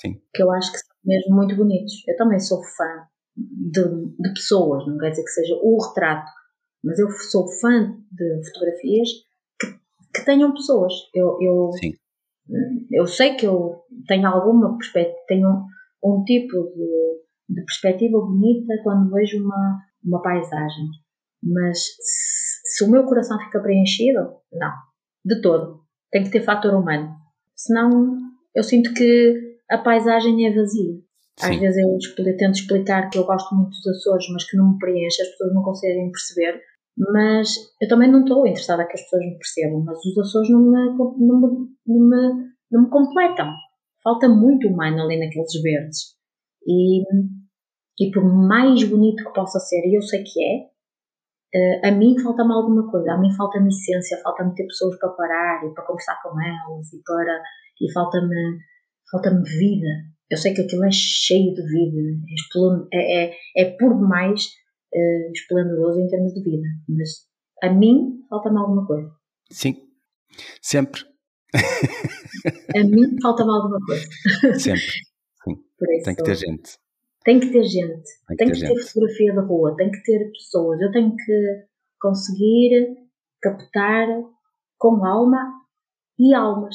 [0.00, 0.20] Sim.
[0.34, 1.92] Que eu acho que são mesmo muito bonitos.
[2.06, 3.82] Eu também sou fã de,
[4.20, 6.30] de pessoas, não quer dizer que seja o retrato,
[6.82, 9.08] mas eu sou fã de fotografias
[9.60, 9.66] que,
[10.14, 10.92] que tenham pessoas.
[11.14, 11.92] Eu, eu, Sim.
[12.92, 18.74] eu sei que eu tenho alguma perspectiva, tenho um, um tipo de, de perspectiva bonita
[18.82, 20.86] quando vejo uma, uma paisagem
[21.42, 24.20] mas se, se o meu coração fica preenchido,
[24.52, 24.72] não.
[25.24, 25.80] De todo.
[26.10, 27.14] Tem que ter fator humano.
[27.54, 28.16] Senão
[28.54, 30.94] eu sinto que a paisagem é vazia.
[31.40, 31.60] Às Sim.
[31.60, 35.22] vezes eu tento explicar que eu gosto muito dos Açores, mas que não me preenche,
[35.22, 36.60] as pessoas não conseguem perceber.
[36.96, 40.60] Mas eu também não estou interessada que as pessoas me percebam, mas os Açores não
[40.60, 43.52] me, não me, não me, não me completam.
[44.02, 46.16] Falta muito humano ali naqueles verdes.
[46.66, 47.02] E,
[48.00, 50.66] e por mais bonito que possa ser, e eu sei que é,
[51.54, 55.66] Uh, a mim falta-me alguma coisa, a mim falta-me essência, falta-me ter pessoas para parar
[55.66, 57.42] e para conversar com elas e para
[57.80, 58.58] e falta-me
[59.10, 59.88] falta-me vida.
[60.30, 62.20] Eu sei que aquilo é cheio de vida,
[62.92, 64.44] é, é, é por demais
[64.94, 67.08] uh, esplendoroso em termos de vida, mas
[67.62, 69.10] a mim falta-me alguma coisa.
[69.50, 69.74] Sim,
[70.60, 71.00] sempre.
[72.76, 74.06] a mim falta-me alguma coisa.
[74.58, 74.82] Sempre.
[75.44, 75.64] Sim.
[76.04, 76.78] Tem que ter gente.
[77.28, 80.02] Tem que ter gente, tem que, tem que ter, ter fotografia da rua, tem que
[80.02, 80.80] ter pessoas.
[80.80, 81.66] Eu tenho que
[82.00, 82.96] conseguir
[83.42, 84.08] captar
[84.78, 85.52] com alma
[86.18, 86.74] e almas.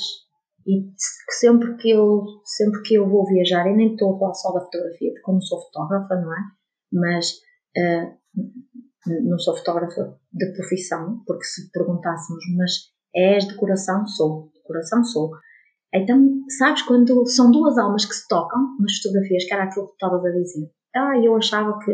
[0.68, 0.92] E
[1.32, 4.62] sempre que eu, sempre que eu vou viajar, e nem estou a falar só da
[4.62, 6.42] fotografia, porque eu não sou fotógrafa, não é?
[6.92, 7.32] Mas
[7.76, 12.72] uh, não sou fotógrafa de profissão, porque se perguntássemos, mas
[13.16, 14.06] és de coração?
[14.06, 15.32] Sou, de coração sou.
[15.94, 19.94] Então, sabes, quando são duas almas que se tocam nas fotografias, que era aquilo que
[19.94, 20.70] estavas a dizer.
[20.96, 21.92] Ah, eu achava que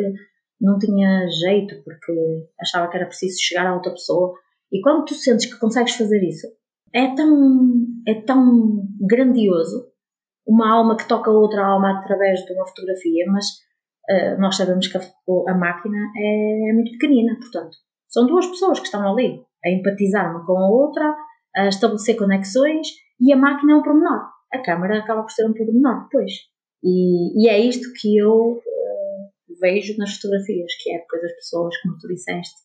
[0.61, 4.33] não tinha jeito porque achava que era preciso chegar a outra pessoa.
[4.71, 6.47] E quando tu sentes que consegues fazer isso,
[6.93, 9.89] é tão, é tão grandioso
[10.47, 13.45] uma alma que toca outra alma através de uma fotografia, mas
[14.09, 15.01] uh, nós sabemos que a,
[15.47, 20.31] a, máquina é, é muito pequenina, portanto, são duas pessoas que estão ali a empatizar
[20.31, 21.15] uma com a outra,
[21.55, 22.87] a estabelecer conexões
[23.19, 24.29] e a máquina é um pormenor.
[24.53, 26.31] A câmara acaba por ser um pormenor depois.
[26.83, 31.75] E, e é isto que eu uh, vejo nas fotografias, que é depois as pessoas,
[31.81, 32.55] como tu disseste,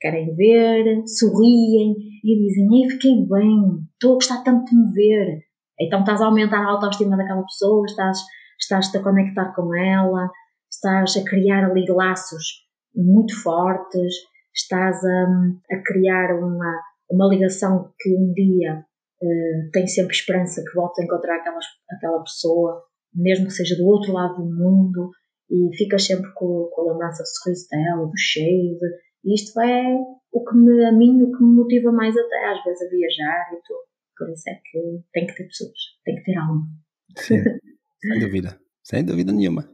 [0.00, 5.40] querem ver, sorriem e dizem: Ei, fiquei bem, estou a gostar tanto de me ver.
[5.80, 8.18] Então estás a aumentar a autoestima daquela pessoa, estás,
[8.60, 10.30] estás a conectar com ela,
[10.70, 14.14] estás a criar ali laços muito fortes,
[14.54, 18.84] estás a, a criar uma, uma ligação que um dia
[19.22, 21.58] uh, tem sempre esperança que volte a encontrar aquela,
[21.90, 25.10] aquela pessoa, mesmo que seja do outro lado do mundo,
[25.50, 28.78] e ficas sempre com, com a lembrança do sorriso dela, do cheiro.
[29.24, 29.96] E isto é
[30.32, 33.52] o que me, a mim, o que me motiva mais até às vezes a viajar
[33.52, 33.80] e tudo.
[34.16, 36.66] Por isso é que tem que ter pessoas, tem que ter alma.
[37.16, 37.42] Sim,
[38.00, 39.68] sem dúvida, sem dúvida nenhuma.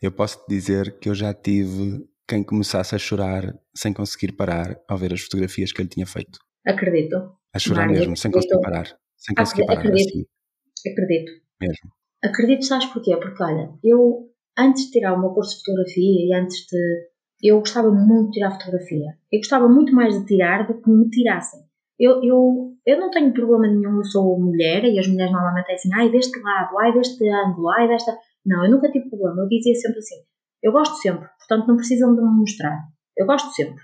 [0.00, 4.78] Eu posso te dizer que eu já tive quem começasse a chorar sem conseguir parar
[4.88, 6.38] ao ver as fotografias que ele tinha feito.
[6.66, 7.36] Acredito.
[7.54, 8.98] A chorar Mário, mesmo, sem conseguir parar.
[9.16, 9.78] Sem conseguir parar.
[9.78, 10.08] Acredito.
[10.08, 10.90] Assim.
[10.90, 11.32] Acredito.
[11.60, 11.90] Mesmo.
[12.22, 13.16] Acredito, sabes porquê?
[13.16, 17.14] Porque, olha, eu, antes de tirar o meu curso de fotografia e antes de.
[17.42, 19.18] Eu gostava muito de tirar fotografia.
[19.30, 21.60] Eu gostava muito mais de tirar do que me tirassem.
[21.98, 25.74] Eu, eu, eu não tenho problema nenhum, eu sou mulher e as mulheres normalmente é
[25.74, 28.16] assim, ai deste lado, ai deste ângulo, ai desta.
[28.44, 29.42] Não, eu nunca tive problema.
[29.42, 30.16] Eu dizia sempre assim,
[30.62, 32.78] eu gosto sempre, portanto não precisam de me mostrar.
[33.16, 33.82] Eu gosto sempre.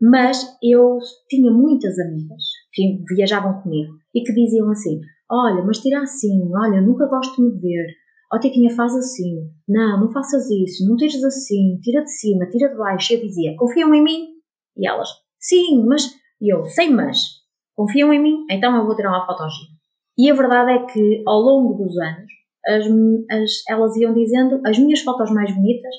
[0.00, 6.02] Mas eu tinha muitas amigas que viajavam comigo e que diziam assim: Olha, mas tira
[6.02, 7.86] assim, olha, nunca gosto de me ver.
[8.32, 9.48] Ó oh, Tiquinha, faz assim.
[9.68, 13.14] Não, não faças isso, não tires assim, tira de cima, tira de baixo.
[13.14, 14.28] Eu dizia: Confiam em mim?
[14.76, 16.14] E elas: Sim, mas.
[16.40, 17.18] E eu: Sem mas.
[17.74, 18.44] Confiam em mim?
[18.50, 19.44] Então eu vou tirar uma foto
[20.18, 22.30] E a verdade é que ao longo dos anos
[22.66, 22.84] as,
[23.30, 25.94] as, elas iam dizendo as minhas fotos mais bonitas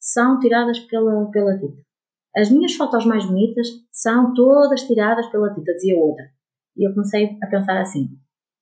[0.00, 1.85] são tiradas pela, pela Tita.
[2.36, 6.24] As minhas fotos mais bonitas são todas tiradas pela Tita, dizia outra.
[6.76, 8.08] E eu comecei a pensar assim: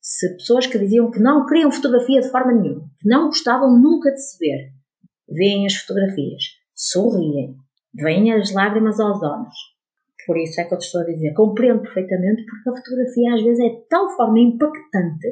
[0.00, 4.12] se pessoas que diziam que não queriam fotografia de forma nenhuma, que não gostavam nunca
[4.12, 4.70] de se ver,
[5.28, 7.56] veem as fotografias, sorriem,
[7.94, 9.54] veem as lágrimas aos olhos.
[10.26, 13.42] Por isso é que eu te estou a dizer, compreendo perfeitamente, porque a fotografia às
[13.42, 15.28] vezes é de tal forma impactante,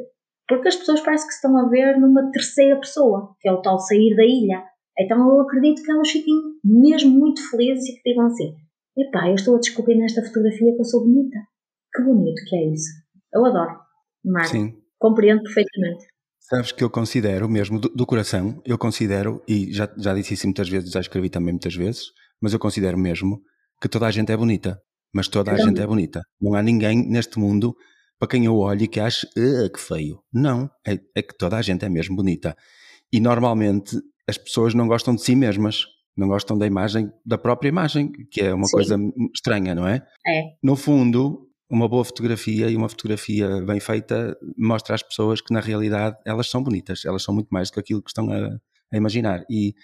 [0.48, 3.78] porque as pessoas parecem que estão a ver numa terceira pessoa, que é o tal
[3.78, 4.64] sair da ilha.
[4.98, 8.54] Então eu acredito que elas fiquem mesmo muito felizes e que digam assim:
[8.96, 11.38] epá, eu estou a descobrir nesta fotografia que eu sou bonita.
[11.94, 12.90] Que bonito que é isso.
[13.32, 13.78] Eu adoro.
[14.24, 14.50] Marco.
[14.50, 14.74] Sim.
[14.98, 16.06] Compreendo perfeitamente.
[16.40, 20.46] Sabes que eu considero mesmo, do, do, coração, eu considero, e já, já disse isso
[20.46, 22.06] muitas vezes, já escrevi também muitas vezes,
[22.40, 23.40] mas eu considero mesmo
[23.80, 24.80] que toda a gente é bonita.
[25.14, 26.22] Mas toda a gente é bonita.
[26.40, 27.76] Não há ninguém neste mundo
[28.18, 30.22] para quem eu olhe e que ache que feio.
[30.32, 32.56] Não, é, é que toda a gente é mesmo bonita.
[33.12, 33.96] E normalmente
[34.28, 38.40] as pessoas não gostam de si mesmas, não gostam da imagem, da própria imagem, que
[38.40, 38.72] é uma Sim.
[38.72, 38.96] coisa
[39.34, 40.06] estranha, não é?
[40.26, 40.42] É.
[40.62, 45.60] No fundo, uma boa fotografia e uma fotografia bem feita mostra às pessoas que na
[45.60, 48.58] realidade elas são bonitas, elas são muito mais do que aquilo que estão a,
[48.92, 49.42] a imaginar.
[49.50, 49.74] E,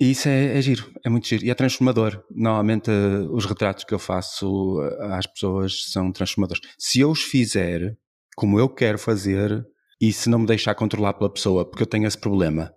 [0.00, 2.20] e isso é, é, giro, é muito giro e é transformador.
[2.30, 6.62] Normalmente uh, os retratos que eu faço uh, às pessoas são transformadores.
[6.76, 7.96] Se eu os fizer
[8.36, 9.64] como eu quero fazer
[10.00, 12.72] e se não me deixar controlar pela pessoa, porque eu tenho esse problema,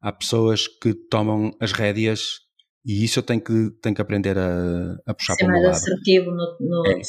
[0.00, 2.46] há pessoas que tomam as rédeas
[2.84, 5.72] e isso eu tenho que, tenho que aprender a, a puxar para o meu lado.
[5.72, 7.00] assertivo no, no é.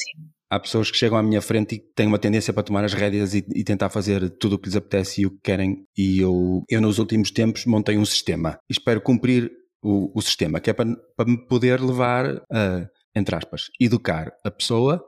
[0.50, 3.36] Há pessoas que chegam à minha frente e têm uma tendência para tomar as rédeas
[3.36, 5.86] e, e, tentar fazer tudo o que lhes apetece e o que querem.
[5.96, 9.52] E eu, eu nos últimos tempos montei um sistema e espero cumprir
[9.84, 14.50] o, o sistema, que é para, para me poder levar a, entre aspas, educar a
[14.50, 15.04] pessoa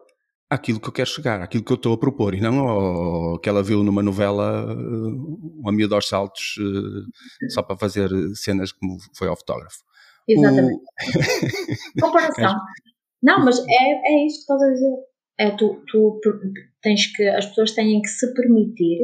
[0.50, 3.48] aquilo que eu quero chegar, aquilo que eu estou a propor, e não ao, que
[3.48, 8.98] ela viu numa novela uh, uma miúda aos saltos uh, só para fazer cenas como
[9.16, 9.84] foi ao fotógrafo.
[10.28, 10.76] Exatamente.
[10.76, 12.02] O...
[12.02, 12.56] Comparação.
[13.22, 14.96] Não, mas é, é isso que estás a dizer.
[15.38, 16.20] É, tu, tu
[16.82, 19.00] tens que, as pessoas têm que se permitir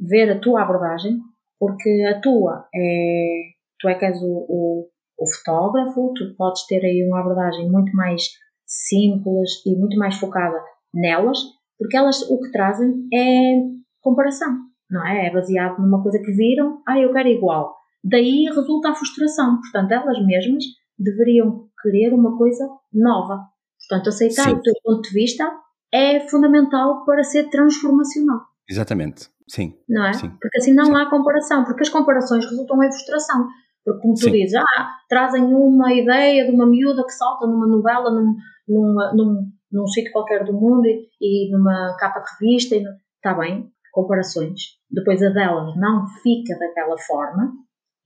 [0.00, 1.18] ver a tua abordagem,
[1.58, 3.42] porque a tua é,
[3.78, 7.94] tu é que és o, o, o fotógrafo, tu podes ter aí uma abordagem muito
[7.94, 8.22] mais
[8.68, 11.38] simples e muito mais focada nelas,
[11.78, 13.54] porque elas o que trazem é
[14.00, 14.58] comparação,
[14.90, 15.26] não é?
[15.26, 17.76] É baseado numa coisa que viram, ah, eu quero igual.
[18.04, 19.60] Daí resulta a frustração.
[19.60, 20.64] Portanto, elas mesmas
[20.98, 23.46] deveriam querer uma coisa nova.
[23.88, 24.52] Portanto, aceitar Sim.
[24.52, 25.50] o teu ponto de vista
[25.92, 28.40] é fundamental para ser transformacional.
[28.68, 29.28] Exatamente.
[29.48, 29.74] Sim.
[29.88, 30.12] Não é?
[30.12, 30.30] Sim.
[30.40, 30.96] Porque assim não Sim.
[30.96, 33.48] há comparação, porque as comparações resultam em frustração.
[33.88, 34.32] Porque, como tu Sim.
[34.32, 38.34] dizes, ah, trazem uma ideia de uma miúda que salta numa novela, num,
[38.68, 42.76] numa, num, num sítio qualquer do mundo e, e numa capa de revista,
[43.16, 44.60] está bem, comparações.
[44.90, 47.50] Depois a delas não fica daquela forma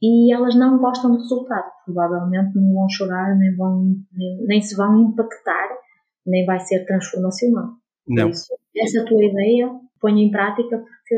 [0.00, 1.68] e elas não gostam do resultado.
[1.84, 5.68] Provavelmente não vão chorar, nem, vão, nem, nem se vão impactar,
[6.24, 7.70] nem vai ser transformacional.
[8.06, 8.28] Não.
[8.28, 9.68] Isso, essa tua ideia,
[10.00, 11.16] ponha em prática porque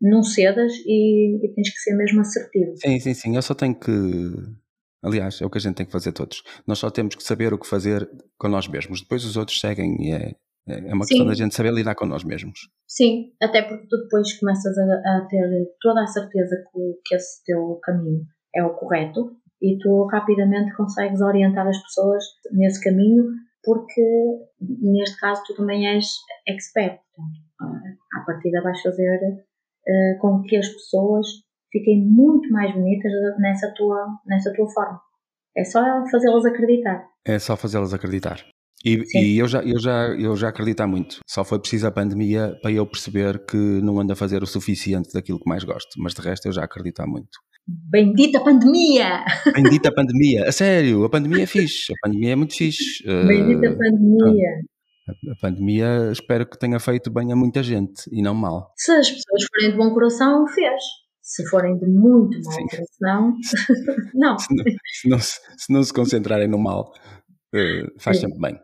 [0.00, 2.76] não cedas e, e, tens que ser mesmo assertivo.
[2.76, 3.36] Sim, sim, sim.
[3.36, 3.90] Eu só tenho que.
[5.02, 6.42] Aliás, é o que a gente tem que fazer todos.
[6.66, 9.00] Nós só temos que saber o que fazer com nós mesmos.
[9.00, 10.34] Depois os outros seguem e é,
[10.68, 11.28] é uma questão Sim.
[11.28, 12.58] da gente saber lidar com nós mesmos.
[12.86, 15.48] Sim, até porque tu depois começas a, a ter
[15.80, 21.20] toda a certeza que, que esse teu caminho é o correto e tu rapidamente consegues
[21.20, 23.26] orientar as pessoas nesse caminho
[23.62, 24.02] porque
[24.60, 26.06] neste caso tu também és
[26.48, 27.00] expert.
[27.58, 29.44] Portanto, à partida vais fazer
[29.88, 31.26] uh, com que as pessoas
[31.70, 35.00] fiquem muito mais bonitas nessa tua, nessa tua forma.
[35.56, 37.06] É só fazê-las acreditar.
[37.26, 38.44] É só fazê-las acreditar.
[38.84, 41.18] E, e, eu, já, eu, já, eu já acredito há muito.
[41.26, 45.12] Só foi preciso a pandemia para eu perceber que não ando a fazer o suficiente
[45.12, 45.90] daquilo que mais gosto.
[45.98, 47.38] Mas de resto eu já acredito há muito.
[47.66, 49.24] Bendita pandemia!
[49.52, 50.44] Bendita pandemia!
[50.44, 51.92] A sério, a pandemia é fixe.
[51.92, 53.02] A pandemia é muito fixe.
[53.04, 54.50] Bendita uh, pandemia!
[55.08, 58.72] A, pandemia espero que tenha feito bem a muita gente e não mal.
[58.76, 60.82] Se as pessoas forem de bom coração, fez.
[61.22, 63.34] Se forem de muito mau coração,
[64.14, 64.38] não.
[64.38, 66.92] Se não, se não, se não se concentrarem no mal,
[67.54, 68.58] uh, faz sempre bem.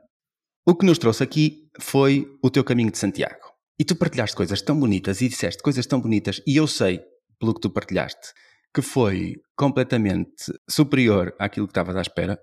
[0.67, 3.53] O que nos trouxe aqui foi o teu caminho de Santiago.
[3.79, 7.01] E tu partilhaste coisas tão bonitas e disseste coisas tão bonitas, e eu sei,
[7.41, 8.33] pelo que tu partilhaste,
[8.73, 12.39] que foi completamente superior àquilo que estavas à espera.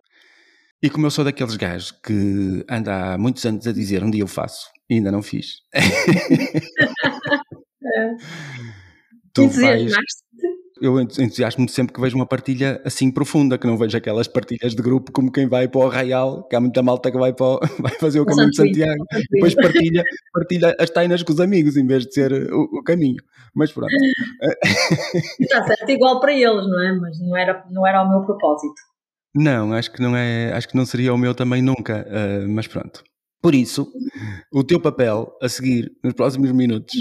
[0.82, 4.24] E como eu sou daqueles gajos que anda há muitos anos a dizer um dia
[4.24, 5.58] eu faço e ainda não fiz.
[9.34, 9.94] tu vais,
[10.82, 14.82] eu entusiasmo-me sempre que vejo uma partilha assim profunda, que não vejo aquelas partilhas de
[14.82, 17.60] grupo como quem vai para o Arraial, que há muita malta que vai, para o,
[17.80, 21.86] vai fazer o caminho de Santiago, depois partilha, partilha as tainas com os amigos em
[21.86, 23.22] vez de ser o, o caminho.
[23.54, 23.92] Mas pronto.
[25.40, 26.94] Está certo, igual para eles, não é?
[26.94, 28.89] Mas não era, não era o meu propósito.
[29.34, 32.68] Não, acho que não é, acho que não seria o meu também nunca, uh, mas
[32.68, 33.04] pronto.
[33.42, 33.90] Por isso,
[34.52, 36.94] o teu papel a seguir nos próximos minutos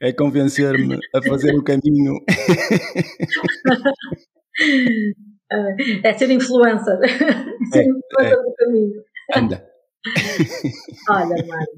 [0.00, 2.14] é convencer-me a fazer o caminho.
[6.02, 6.98] é ser influencer.
[7.02, 7.08] É
[7.70, 8.36] ser influencer é.
[8.36, 9.04] do caminho.
[9.36, 9.70] Anda.
[11.10, 11.68] Olha, Mário,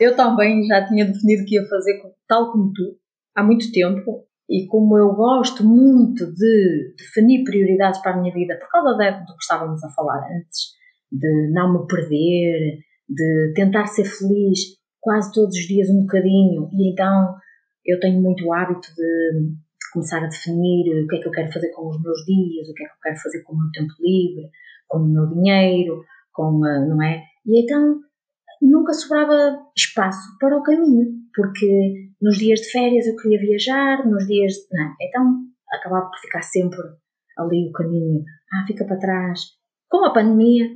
[0.00, 2.96] eu também já tinha definido que ia fazer tal como tu
[3.34, 8.58] há muito tempo e como eu gosto muito de definir prioridades para a minha vida
[8.58, 10.72] por causa do que estávamos a falar antes,
[11.12, 14.58] de não me perder, de tentar ser feliz
[15.00, 17.34] quase todos os dias um bocadinho e então
[17.84, 21.32] eu tenho muito o hábito de, de, começar a definir o que é que eu
[21.32, 23.58] quero fazer com os meus dias, o que é que eu quero fazer com o
[23.58, 24.50] meu tempo livre,
[24.86, 27.22] com o meu dinheiro, com a, não é?
[27.46, 28.00] E então
[28.60, 34.26] nunca sobrava espaço para o caminho, porque nos dias de férias eu queria viajar, nos
[34.26, 35.38] dias de, não, então
[35.72, 36.82] acabava por ficar sempre
[37.38, 39.40] ali o caminho, ah, fica para trás.
[39.88, 40.66] Com a pandemia,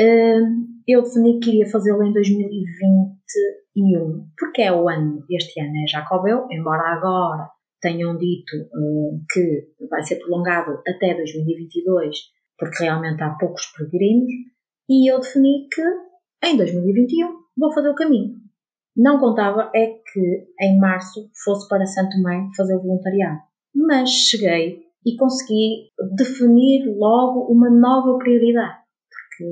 [0.00, 5.86] hum, eu defini que iria fazê-lo em 2021, porque é o ano, este ano é
[5.86, 7.48] Jacobeu, embora agora
[7.80, 12.16] tenham dito uh, que vai ser prolongado até 2022,
[12.58, 14.30] porque realmente há poucos peregrinos,
[14.88, 15.82] e eu defini que
[16.44, 18.34] em 2021 vou fazer o caminho.
[18.96, 23.40] Não contava é que em março fosse para Santo Tomé fazer o voluntariado,
[23.74, 29.44] mas cheguei e consegui definir logo uma nova prioridade, porque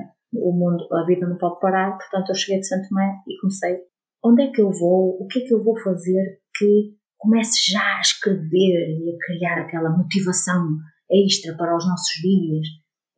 [0.00, 0.10] é?
[0.34, 3.78] o mundo, a vida não pode parar, portanto eu cheguei de Santo Tomé e comecei,
[4.24, 7.98] onde é que eu vou, o que é que eu vou fazer que comece já
[7.98, 10.68] a escrever e a criar aquela motivação
[11.10, 12.66] extra para os nossos dias.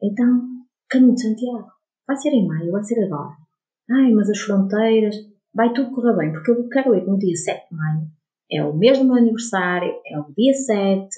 [0.02, 0.42] Então,
[0.90, 1.68] Caminho de Santiago,
[2.12, 3.34] vai ser em maio, vai ser agora.
[3.90, 5.16] Ai, mas as fronteiras,
[5.54, 8.06] vai tudo correr bem, porque eu quero ir no dia 7 de maio.
[8.50, 11.08] É o meu aniversário, é o dia 7,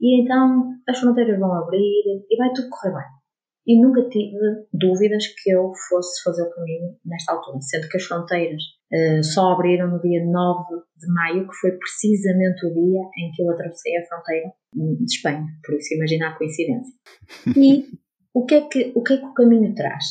[0.00, 3.16] e então as fronteiras vão abrir e vai tudo correr bem
[3.66, 4.38] e nunca tive
[4.72, 9.52] dúvidas que eu fosse fazer o caminho nesta altura, sendo que as fronteiras uh, só
[9.52, 13.96] abriram no dia 9 de maio, que foi precisamente o dia em que eu atravessei
[13.96, 16.94] a fronteira de Espanha, por isso imagina a coincidência.
[17.56, 17.86] E
[18.32, 20.04] o que, é que, o que é que o caminho traz?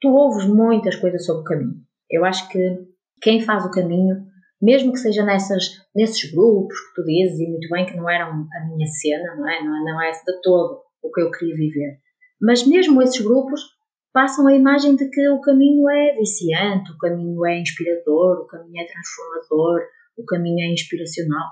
[0.00, 1.80] Tu ouves muitas coisas sobre o caminho.
[2.10, 2.78] Eu acho que
[3.22, 4.26] quem faz o caminho,
[4.60, 8.28] mesmo que seja nessas, nesses grupos que tu dizes, e muito bem que não eram
[8.28, 9.62] a minha cena, não é?
[9.62, 11.98] Não, não é de todo o que eu queria viver
[12.40, 13.60] mas mesmo esses grupos
[14.12, 18.82] passam a imagem de que o caminho é viciante, o caminho é inspirador, o caminho
[18.82, 19.80] é transformador,
[20.16, 21.48] o caminho é inspiracional.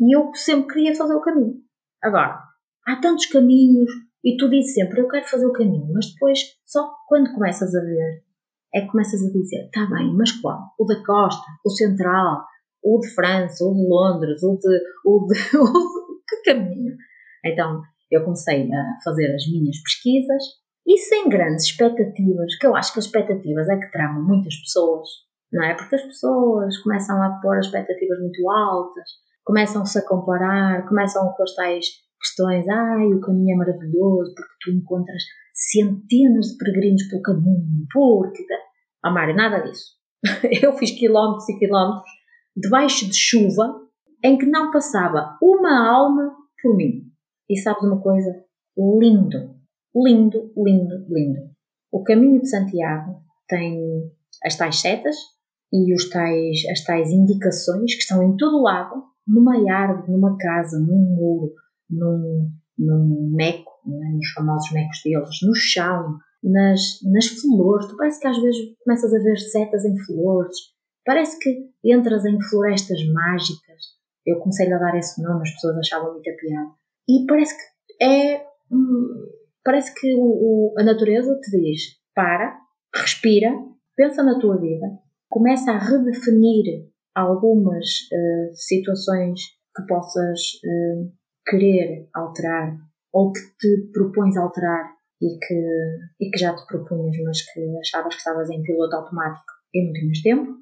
[0.00, 1.54] E eu sempre queria fazer o caminho.
[2.02, 2.40] Agora,
[2.86, 3.90] há tantos caminhos
[4.26, 7.80] e tu dizes sempre eu quero fazer o caminho, mas depois só quando começas a
[7.80, 8.24] ver
[8.74, 10.74] é que começas a dizer, está bem, mas qual?
[10.78, 12.44] O da costa, o central,
[12.82, 14.68] o de França, o de Londres, o de,
[15.06, 16.96] o de, que caminho?
[17.44, 20.42] Então, eu comecei a fazer as minhas pesquisas
[20.84, 25.08] e sem grandes expectativas, que eu acho que as expectativas é que tramam muitas pessoas,
[25.52, 25.74] não é?
[25.74, 29.08] Porque as pessoas começam a pôr expectativas muito altas,
[29.44, 31.86] começam-se a comparar, começam com as tais
[32.26, 35.22] questões, ai, o caminho é maravilhoso porque tu encontras
[35.54, 38.44] centenas de peregrinos pelo caminho, porque...
[39.02, 39.96] Ah, Mário, nada disso.
[40.62, 42.10] Eu fiz quilómetros e quilómetros
[42.56, 43.80] debaixo de chuva
[44.24, 47.02] em que não passava uma alma por mim.
[47.48, 48.44] E sabes uma coisa?
[48.76, 49.54] Lindo,
[49.94, 51.40] lindo, lindo, lindo.
[51.92, 54.10] O caminho de Santiago tem
[54.44, 55.16] as tais setas
[55.72, 60.78] e os tais, as tais indicações que estão em todo lado, numa árvore, numa casa,
[60.78, 61.52] num muro,
[61.90, 67.86] num, num meco, né, nos famosos mecos deles, no chão, nas, nas flores.
[67.86, 70.56] Tu parece que às vezes começas a ver setas em flores.
[71.04, 73.96] Parece que entras em florestas mágicas.
[74.26, 76.70] Eu comecei a dar esse nome, as pessoas achavam muita piada.
[77.08, 78.44] E parece que é.
[78.70, 79.28] Hum,
[79.64, 81.82] parece que o, o, a natureza te diz:
[82.14, 82.58] para,
[82.94, 83.52] respira,
[83.96, 84.86] pensa na tua vida,
[85.28, 89.40] começa a redefinir algumas uh, situações
[89.74, 91.12] que possas uh,
[91.46, 92.76] querer alterar
[93.12, 95.54] ou que te propões alterar e que,
[96.20, 99.92] e que já te propunhas, mas que achavas que estavas em piloto automático e não
[99.92, 100.56] tinhas tempo,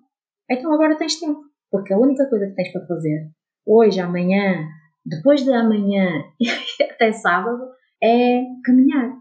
[0.51, 1.41] então agora tens tempo.
[1.71, 3.31] Porque a única coisa que tens para fazer
[3.67, 4.69] hoje, amanhã,
[5.05, 6.09] depois de amanhã
[6.41, 6.49] e
[6.85, 7.65] até sábado
[8.03, 9.17] é caminhar.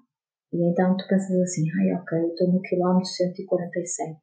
[0.54, 4.16] E então tu pensas assim, ai ok, estou no quilómetro 147,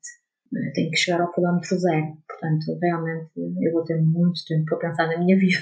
[0.74, 5.08] tenho que chegar ao quilómetro zero, portanto realmente eu vou ter muito tempo para pensar
[5.08, 5.58] na minha vida.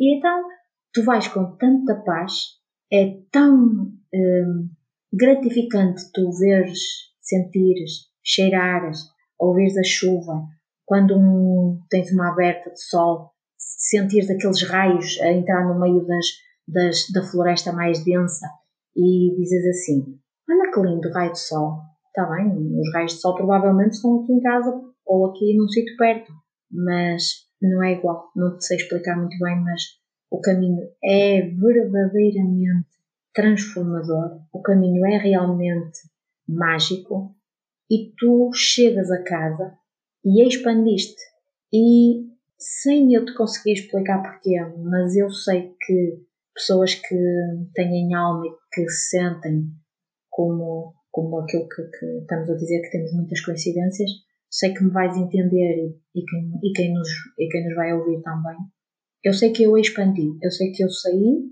[0.00, 0.42] E então
[0.92, 2.32] tu vais com tanta paz,
[2.92, 4.68] é tão hum,
[5.12, 6.78] gratificante tu veres,
[7.20, 9.00] sentires, cheirares,
[9.38, 10.46] ouvires a chuva,
[10.84, 16.26] quando um, tens uma aberta de sol, sentires aqueles raios a entrar no meio das,
[16.68, 18.46] das, da floresta mais densa
[18.94, 20.18] e dizes assim:
[20.48, 21.80] Olha que lindo raio de sol.
[22.08, 24.70] Está bem, os raios de sol provavelmente estão aqui em casa
[25.06, 26.30] ou aqui num sítio perto,
[26.70, 27.22] mas
[27.60, 28.30] não é igual.
[28.36, 29.80] Não sei explicar muito bem, mas
[30.32, 32.88] o caminho é verdadeiramente
[33.34, 36.00] transformador, o caminho é realmente
[36.48, 37.36] mágico
[37.90, 39.74] e tu chegas a casa
[40.24, 41.20] e expandiste.
[41.70, 46.22] E sem eu te conseguir explicar porquê, mas eu sei que
[46.54, 47.16] pessoas que
[47.74, 49.66] têm alma e que se sentem
[50.30, 54.10] como, como aquilo que, que, estamos a dizer, que temos muitas coincidências,
[54.50, 57.08] sei que me vais entender e, e, quem, e, quem nos,
[57.38, 58.56] e quem nos vai ouvir também.
[59.24, 61.48] Eu sei que eu expandi, eu sei que eu saí,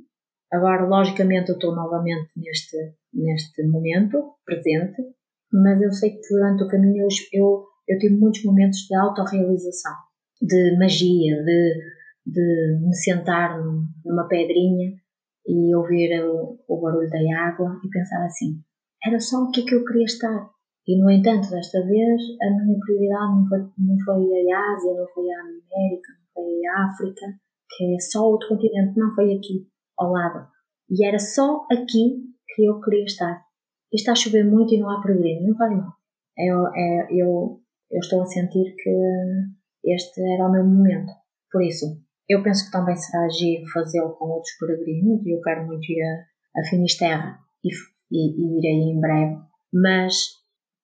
[0.53, 2.77] agora logicamente eu estou novamente neste,
[3.14, 5.03] neste momento presente,
[5.53, 9.95] mas eu sei que durante o caminho eu, eu, eu tive muitos momentos de autorrealização
[10.43, 11.75] de magia, de,
[12.27, 13.57] de me sentar
[14.05, 14.93] numa pedrinha
[15.47, 18.61] e ouvir o, o barulho da água e pensar assim:
[19.05, 20.51] era só o que é que eu queria estar.
[20.89, 25.07] E, no entanto, desta vez, a minha prioridade não foi, não foi a Ásia, não
[25.14, 27.27] foi a América, não foi a África,
[27.77, 29.66] que é só outro continente, não foi aqui,
[29.99, 30.49] ao lado.
[30.91, 33.45] E era só aqui que eu queria estar.
[33.93, 35.93] E está a chover muito e não há problema, não faz mal.
[36.37, 37.61] Eu, é, eu,
[37.91, 38.91] eu estou a sentir que
[39.85, 41.12] este era o meu momento.
[41.51, 41.87] Por isso,
[42.29, 46.03] eu penso que também será agir fazê-lo com outros peregrinos e eu quero muito ir
[46.03, 47.71] a, a Finisterra e,
[48.11, 49.37] e, e irei em breve.
[49.73, 50.14] Mas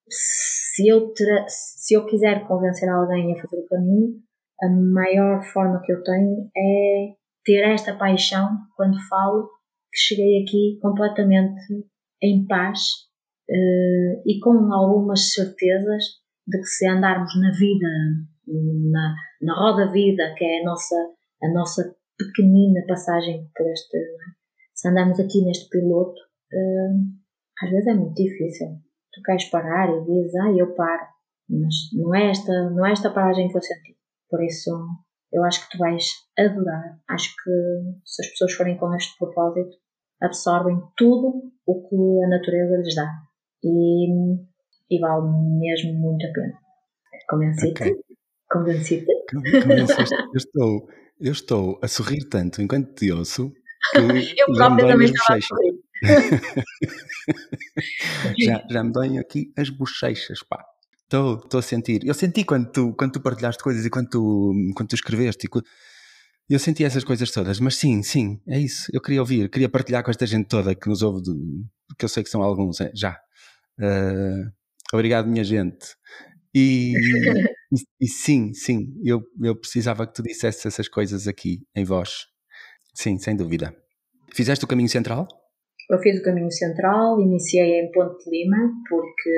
[0.09, 4.21] se eu, ter, se eu quiser convencer alguém a fazer o caminho,
[4.63, 9.49] a maior forma que eu tenho é ter esta paixão quando falo
[9.93, 11.63] que cheguei aqui completamente
[12.23, 12.81] em paz
[13.51, 16.05] uh, e com algumas certezas
[16.47, 17.89] de que se andarmos na vida
[18.47, 20.97] na, na roda vida, que é a nossa,
[21.43, 23.97] a nossa pequenina passagem por este.
[23.97, 24.03] É?
[24.75, 26.19] Se andarmos aqui neste piloto,
[26.53, 28.69] uh, às vezes é muito difícil.
[29.13, 31.07] Tu queres parar e dizes, ah, eu paro.
[31.49, 33.96] Mas não é esta, não é esta paragem que eu senti.
[34.29, 34.71] Por isso,
[35.33, 36.05] eu acho que tu vais
[36.39, 36.99] adorar.
[37.09, 37.51] Acho que
[38.05, 39.77] se as pessoas forem com este propósito,
[40.21, 43.11] absorvem tudo o que a natureza lhes dá.
[43.65, 44.07] E,
[44.91, 45.27] e vale
[45.59, 46.59] mesmo muito a pena.
[47.29, 47.73] Convencido?
[47.73, 47.97] Okay.
[48.51, 49.13] Convencida?
[50.33, 50.89] eu estou,
[51.21, 53.53] eu estou a sorrir tanto enquanto te ouço
[53.95, 55.75] eu própria também estava a sorrir.
[58.39, 60.63] já, já me doem aqui as bochechas, pá.
[61.07, 62.05] Estou, estou a sentir.
[62.05, 65.49] Eu senti quando tu, quando tu partilhaste coisas e quando tu, quando tu escreveste.
[66.51, 67.61] eu senti essas coisas todas.
[67.61, 68.91] Mas sim, sim, é isso.
[68.93, 71.33] Eu queria ouvir, queria partilhar com esta gente toda que nos ouve, de,
[71.97, 73.17] que eu sei que são alguns, é, já.
[73.79, 74.51] Uh,
[74.93, 75.95] obrigado, minha gente.
[76.53, 76.95] E,
[77.73, 82.27] e, e, sim, sim, eu, eu precisava que tu dissesses essas coisas aqui em voz.
[82.95, 83.77] Sim, sem dúvida.
[84.35, 85.29] Fizeste o caminho central?
[85.89, 88.57] Eu fiz o caminho central, iniciei em Ponte de Lima,
[88.89, 89.31] porque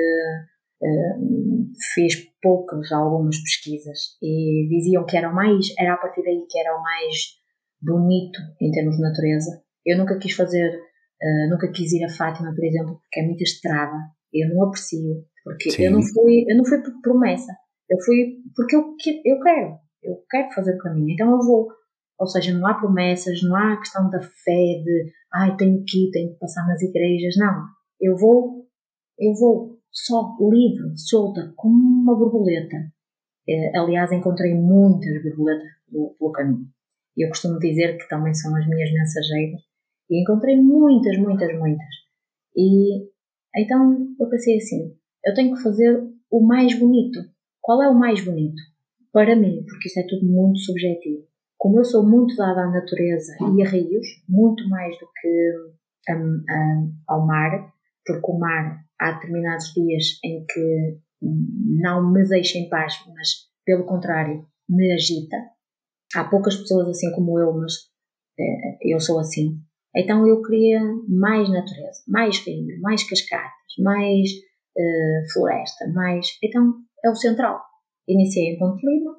[1.93, 6.59] Fez poucas, algumas pesquisas e diziam que era o mais, era a partir daí que
[6.59, 7.39] era o mais
[7.81, 9.61] bonito em termos de natureza.
[9.85, 13.43] Eu nunca quis fazer, uh, nunca quis ir a Fátima, por exemplo, porque é muita
[13.43, 13.97] estrada.
[14.33, 15.83] Eu não aprecio, porque Sim.
[15.83, 17.51] eu não fui, eu não fui por promessa.
[17.89, 21.67] Eu fui porque eu, eu quero, eu quero fazer o caminho, então eu vou.
[22.19, 26.11] Ou seja, não há promessas, não há questão da fé de, ai, tenho que ir,
[26.11, 27.35] tenho que passar nas igrejas.
[27.37, 27.65] Não.
[27.99, 28.67] Eu vou,
[29.17, 32.91] eu vou só livre, solta, como uma borboleta.
[33.47, 36.67] É, aliás, encontrei muitas borboletas pelo, pelo caminho.
[37.17, 39.61] Eu costumo dizer que também são as minhas mensageiras.
[40.09, 41.87] E encontrei muitas, muitas, muitas.
[42.55, 43.09] E
[43.55, 47.19] então eu pensei assim: eu tenho que fazer o mais bonito.
[47.61, 48.61] Qual é o mais bonito?
[49.11, 51.27] Para mim, porque isso é tudo muito subjetivo.
[51.57, 56.43] Como eu sou muito dada à natureza e a rios, muito mais do que um,
[56.49, 57.73] um, ao mar,
[58.05, 63.85] porque o mar há determinados dias em que não me deixa em paz, mas pelo
[63.85, 65.37] contrário, me agita.
[66.15, 67.73] Há poucas pessoas assim como eu, mas
[68.39, 69.59] eh, eu sou assim.
[69.95, 74.29] Então eu queria mais natureza, mais rio, mais cascatas, mais
[74.77, 76.27] uh, floresta, mais.
[76.43, 77.61] Então é o central.
[78.07, 79.15] Iniciei em Ponte Lima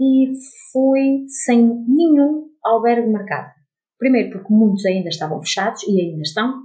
[0.00, 0.32] e
[0.72, 3.52] fui sem nenhum albergue marcado.
[3.98, 6.62] Primeiro porque muitos ainda estavam fechados e ainda estão,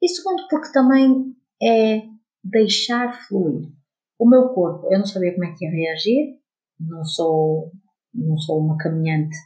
[0.00, 2.02] e segundo porque também é
[2.42, 3.68] deixar fluir.
[4.18, 6.38] O meu corpo, eu não sabia como é que ia reagir,
[6.80, 7.72] não sou,
[8.14, 9.36] não sou uma caminhante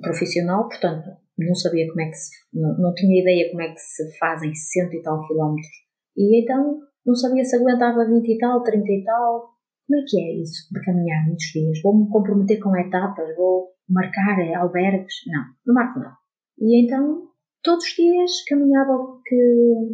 [0.00, 3.80] profissional, portanto não sabia como é que se, não, não tinha ideia como é que
[3.80, 5.70] se fazem cento e tal quilómetros.
[6.16, 9.50] E então não sabia se aguentava 20 e tal, 30 e tal.
[9.86, 11.80] Como é que é isso de caminhar muitos dias?
[11.82, 13.36] Vou-me comprometer com etapas?
[13.36, 15.14] Vou marcar albergues?
[15.26, 16.16] Não, não marco nada.
[16.58, 17.28] E então,
[17.62, 19.36] todos os dias caminhava o que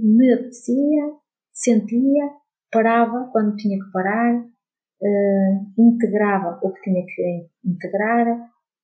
[0.00, 1.12] me apetecia,
[1.52, 2.30] sentia,
[2.70, 8.26] parava quando tinha que parar, uh, integrava o que tinha que integrar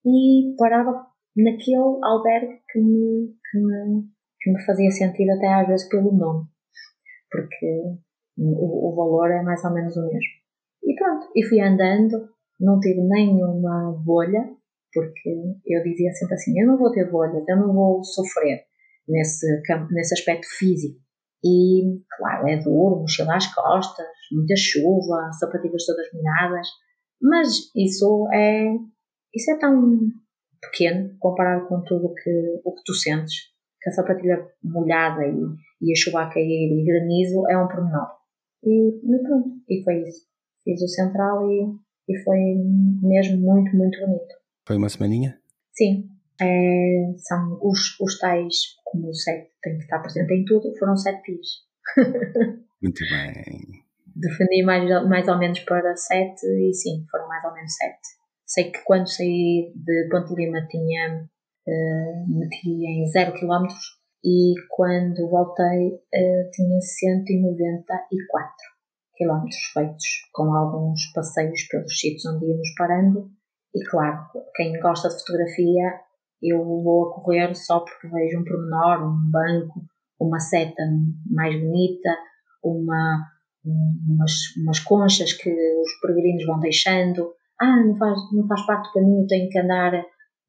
[0.04, 1.06] e parava
[1.36, 4.04] naquele albergue que me, que me,
[4.40, 6.46] que me fazia sentido até às vezes pelo nome,
[7.30, 7.98] porque
[8.36, 10.38] o, o valor é mais ou menos o mesmo.
[10.84, 12.28] E pronto, e fui andando,
[12.60, 14.48] não tive nenhuma bolha,
[14.92, 15.30] porque
[15.66, 18.64] eu dizia sempre assim, eu não vou ter bolhas, eu não vou sofrer
[19.06, 20.98] nesse, campo, nesse aspecto físico.
[21.44, 26.66] E, claro, é duro, mochila às costas, muita chuva, sapatilhas todas molhadas,
[27.20, 28.74] mas isso é,
[29.34, 29.98] isso é tão
[30.60, 33.34] pequeno comparado com tudo que, o que tu sentes,
[33.80, 38.08] que a sapatilha molhada e, e a chuva a cair e granizo é um pormenor.
[38.64, 40.26] E, e pronto, e foi isso.
[40.64, 41.72] Fiz o central e,
[42.08, 42.38] e foi
[43.02, 44.34] mesmo muito, muito bonito.
[44.66, 45.40] Foi uma semaninha?
[45.72, 46.08] Sim.
[46.40, 50.96] É, são os, os tais, como o sete tem que estar presente em tudo, foram
[50.96, 51.48] sete dias.
[52.82, 53.82] muito bem.
[54.14, 58.18] Defini mais, mais ou menos para sete e sim, foram mais ou menos sete.
[58.46, 61.28] Sei que quando saí de Ponte Lima tinha
[61.68, 63.66] uh, meti em 0 km
[64.24, 68.50] e quando voltei uh, tinha 194
[69.16, 73.30] km feitos, com alguns passeios pelos sítios onde íamos parando.
[73.74, 74.24] E claro,
[74.54, 76.00] quem gosta de fotografia,
[76.42, 79.84] eu vou a correr só porque vejo um pormenor, um banco,
[80.20, 80.82] uma seta
[81.30, 82.10] mais bonita,
[82.62, 83.26] uma,
[83.64, 88.92] umas, umas conchas que os peregrinos vão deixando, ah, não faz, não faz parte do
[88.94, 89.92] caminho, tenho que andar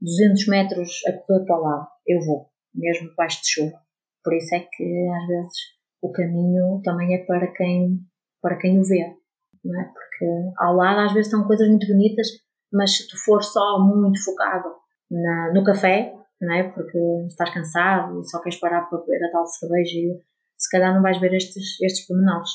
[0.01, 1.87] 200 metros a correr para o lado.
[2.07, 3.77] Eu vou, mesmo debaixo de chuva.
[4.23, 5.53] Por isso é que às vezes
[6.01, 7.99] o caminho também é para quem,
[8.41, 9.15] para quem o vê,
[9.63, 9.85] não é?
[9.85, 10.25] Porque
[10.57, 12.27] ao lado às vezes estão coisas muito bonitas,
[12.71, 14.78] mas se tu for só muito focado
[15.09, 16.63] na, no café, não é?
[16.63, 16.97] Porque
[17.27, 20.19] estás cansado e só queres parar para beber a tal cerveja e
[20.57, 22.49] se calhar não vais ver estes, estes pormenores.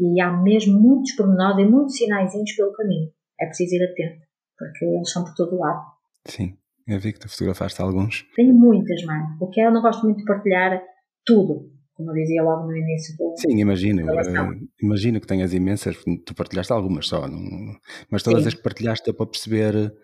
[0.00, 4.84] E há mesmo muitos pormenores e muitos sinaizinhos pelo caminho é preciso ir atento, porque
[4.84, 5.84] eles são por todo o lado.
[6.26, 6.56] Sim,
[6.86, 8.26] eu vi que tu fotografaste alguns.
[8.34, 9.36] Tenho muitas, mano.
[9.40, 10.80] O que é, eu não gosto muito de partilhar
[11.24, 13.34] tudo, como eu dizia logo no início do.
[13.36, 14.02] Sim, imagino.
[14.80, 17.76] imagino que tenhas imensas, tu partilhaste algumas só, não,
[18.10, 18.48] mas todas Sim.
[18.48, 19.94] as que partilhaste deu para perceber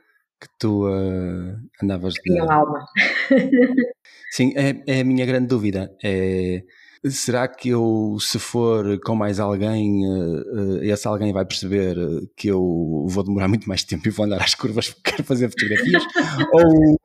[0.40, 2.22] que tu uh, andavas de.
[2.22, 2.84] Tinha alma.
[4.30, 5.96] Sim, é, é a minha grande dúvida.
[6.02, 6.62] É
[7.10, 11.96] Será que eu, se for com mais alguém, uh, esse alguém vai perceber
[12.34, 15.50] que eu vou demorar muito mais tempo e vou andar às curvas porque quero fazer
[15.50, 16.02] fotografias?
[16.54, 16.98] ou,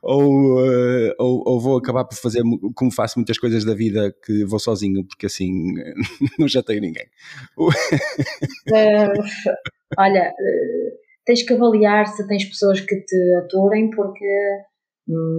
[0.02, 2.40] ou, uh, ou, ou, vou acabar por fazer
[2.74, 5.52] como faço muitas coisas da vida que vou sozinho porque assim
[6.38, 7.04] não já tenho ninguém?
[9.98, 10.32] olha,
[11.28, 14.26] tens que avaliar se tens pessoas que te aturem porque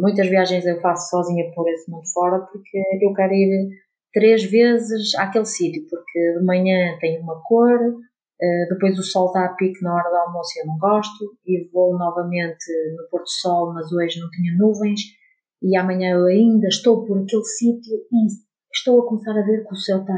[0.02, 3.70] Muitas viagens eu faço sozinha por esse mundo fora porque eu quero ir
[4.12, 9.46] três vezes àquele sítio, porque de manhã tem uma cor, uh, depois o sol está
[9.46, 12.66] a pique na hora do almoço e eu não gosto, e vou novamente
[12.98, 15.02] no Porto Sol, mas hoje não tinha nuvens,
[15.62, 18.28] e amanhã eu ainda estou por aquele sítio e
[18.74, 20.18] estou a começar a ver que o céu está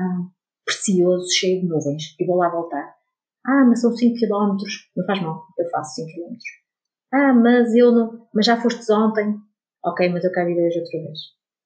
[0.63, 3.00] precioso, cheio de nuvens, e vou lá voltar.
[3.45, 4.57] Ah, mas são 5 km,
[4.95, 6.35] não faz mal, eu faço 5 km.
[7.13, 9.35] Ah, mas eu não, mas já fostes ontem?
[9.83, 11.19] Ok, mas eu quero ir hoje outra vez.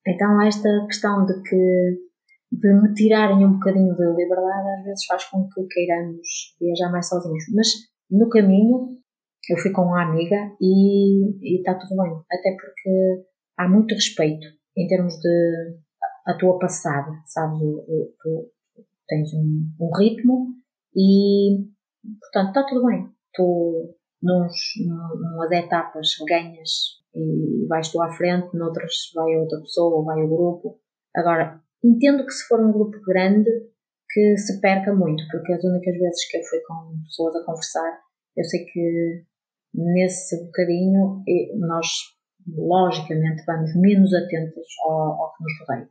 [0.08, 2.06] Então esta questão de que
[2.52, 7.10] de me tirarem um bocadinho de liberdade às vezes faz com que queiramos viajar mais
[7.10, 7.44] sozinhos.
[7.54, 7.68] Mas
[8.10, 8.98] no caminho
[9.50, 12.14] eu fui com uma amiga e está tudo bem.
[12.32, 13.26] Até porque
[13.58, 14.48] há muito respeito
[14.78, 15.78] em termos de
[16.28, 17.60] a tua passada, sabes?
[17.60, 18.52] Tu
[19.08, 20.56] tens um, um ritmo
[20.96, 21.68] e
[22.20, 23.08] portanto está tudo bem.
[23.34, 24.54] Tu nos,
[25.20, 26.70] numas etapas ganhas
[27.14, 30.80] e vais tu à frente, noutras vai outra pessoa vai o grupo.
[31.16, 33.50] Agora, entendo que se for um grupo grande
[34.10, 38.00] que se perca muito, porque as únicas vezes que eu fui com pessoas a conversar,
[38.38, 39.24] eu sei que
[39.74, 41.24] nesse bocadinho
[41.60, 41.88] nós
[42.48, 45.90] logicamente vamos menos atentos ao, ao que nos rodeia.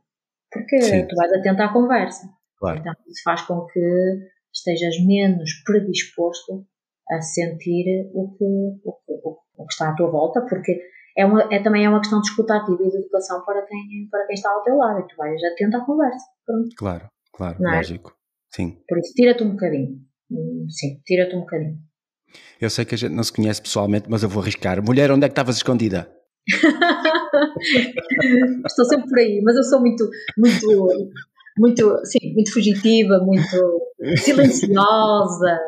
[0.51, 1.07] Porque Sim.
[1.07, 2.29] tu vais atento à conversa.
[2.57, 2.79] Claro.
[2.79, 4.19] Então isso faz com que
[4.65, 6.65] estejas menos predisposto
[7.09, 8.43] a sentir o que,
[8.83, 9.13] o que,
[9.57, 10.81] o que está à tua volta, porque
[11.17, 14.07] é, uma, é também é uma questão de escuta ativa e de educação para quem,
[14.09, 16.25] para quem está ao teu lado e tu vais atento à conversa.
[16.45, 16.69] Pronto.
[16.75, 17.75] Claro, claro, é?
[17.75, 18.15] lógico.
[18.53, 18.77] Sim.
[18.87, 19.99] Por isso, tira-te um bocadinho.
[20.31, 21.77] Hum, sim, tira-te um bocadinho.
[22.59, 24.83] Eu sei que a gente não se conhece pessoalmente, mas eu vou arriscar.
[24.83, 26.11] Mulher, onde é que estavas escondida?
[28.65, 31.11] Estou sempre por aí, mas eu sou muito, muito,
[31.57, 33.87] muito, sim, muito fugitiva, muito
[34.17, 35.59] silenciosa,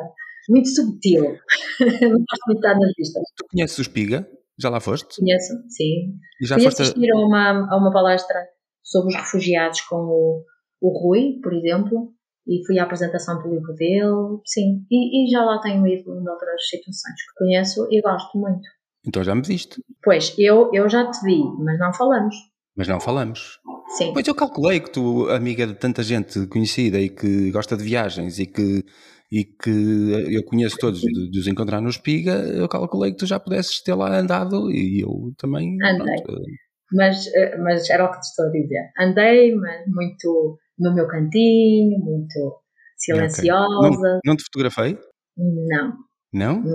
[0.48, 1.24] muito subtil.
[1.80, 3.20] Não gosto muito de estar na vista.
[3.36, 4.28] Tu conheces o Espiga?
[4.58, 5.20] Já lá foste?
[5.20, 6.18] Conheço, sim.
[6.40, 8.36] E já Fui foste assistir a uma, a uma palestra
[8.82, 10.44] sobre os refugiados com o,
[10.80, 12.12] o Rui, por exemplo,
[12.46, 14.84] e fui à apresentação do livro dele, sim.
[14.90, 18.66] E, e já lá tenho ido em outras situações que conheço e gosto muito.
[19.06, 19.82] Então já me viste.
[20.02, 22.34] Pois, eu, eu já te vi, mas não falamos.
[22.78, 23.58] Mas não falamos.
[23.96, 24.12] Sim.
[24.12, 28.38] Pois eu calculei que tu, amiga de tanta gente conhecida e que gosta de viagens
[28.38, 28.84] e que
[29.30, 33.26] e que eu conheço todos de, de os encontrar no Espiga, eu calculei que tu
[33.26, 35.76] já pudesses ter lá andado e eu também.
[35.82, 36.22] Andei.
[36.22, 36.42] Pronto.
[36.90, 38.90] Mas, eh, mas era o que te estou a dizer.
[38.98, 42.62] Andei, mas muito no meu cantinho, muito
[42.96, 43.66] silenciosa.
[43.86, 43.98] Okay.
[44.00, 44.98] Não, não, te fotografei?
[45.36, 45.92] Não.
[46.32, 46.62] Não?
[46.62, 46.74] Mas,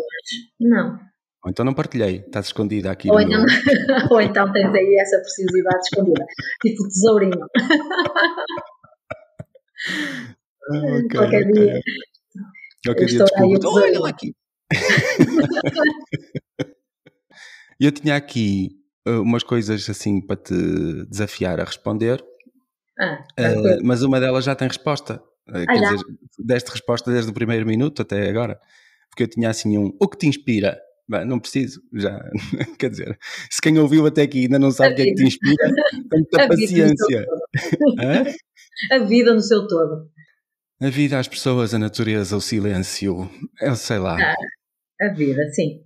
[0.59, 0.99] não.
[1.43, 3.11] Ou então não partilhei, estás escondida aqui.
[3.11, 3.43] Ou, então,
[4.11, 6.25] ou então tens aí essa preciosidade escondida,
[6.61, 7.47] tipo tesourinho.
[10.71, 11.51] Ah, okay, Qualquer okay.
[11.51, 11.81] dia
[12.85, 13.69] Qualquer dia desculpa.
[13.69, 14.33] Olha lá aqui.
[17.79, 18.71] eu tinha aqui
[19.07, 22.23] uh, umas coisas assim para te desafiar a responder.
[22.99, 25.21] Ah, uh, mas uma delas já tem resposta.
[25.49, 25.99] Uh, quer dizer,
[26.39, 28.59] deste resposta desde o primeiro minuto até agora.
[29.09, 30.79] Porque eu tinha assim um o que te inspira?
[31.07, 32.19] Bem, não preciso, já.
[32.79, 35.23] Quer dizer, se quem ouviu até aqui ainda não sabe o que é que te
[35.23, 35.71] inspira,
[36.09, 37.25] tem muita paciência.
[38.91, 40.09] A vida no seu todo.
[40.81, 43.29] A vida, as pessoas, a natureza, o silêncio,
[43.61, 44.17] eu sei lá.
[44.19, 44.35] Ah,
[45.05, 45.83] a vida, sim.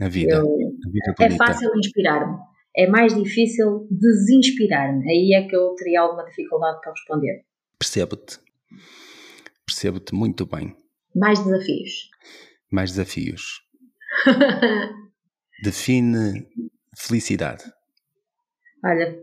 [0.00, 0.36] A vida.
[0.36, 2.38] Eu, a vida é fácil inspirar-me.
[2.76, 5.10] É mais difícil desinspirar-me.
[5.10, 7.44] Aí é que eu teria alguma dificuldade para responder.
[7.78, 8.38] Percebo-te.
[9.66, 10.74] Percebo-te muito bem.
[11.14, 12.08] Mais desafios.
[12.70, 13.69] Mais desafios.
[15.62, 16.46] Define
[16.96, 17.64] felicidade.
[18.84, 19.18] Olha,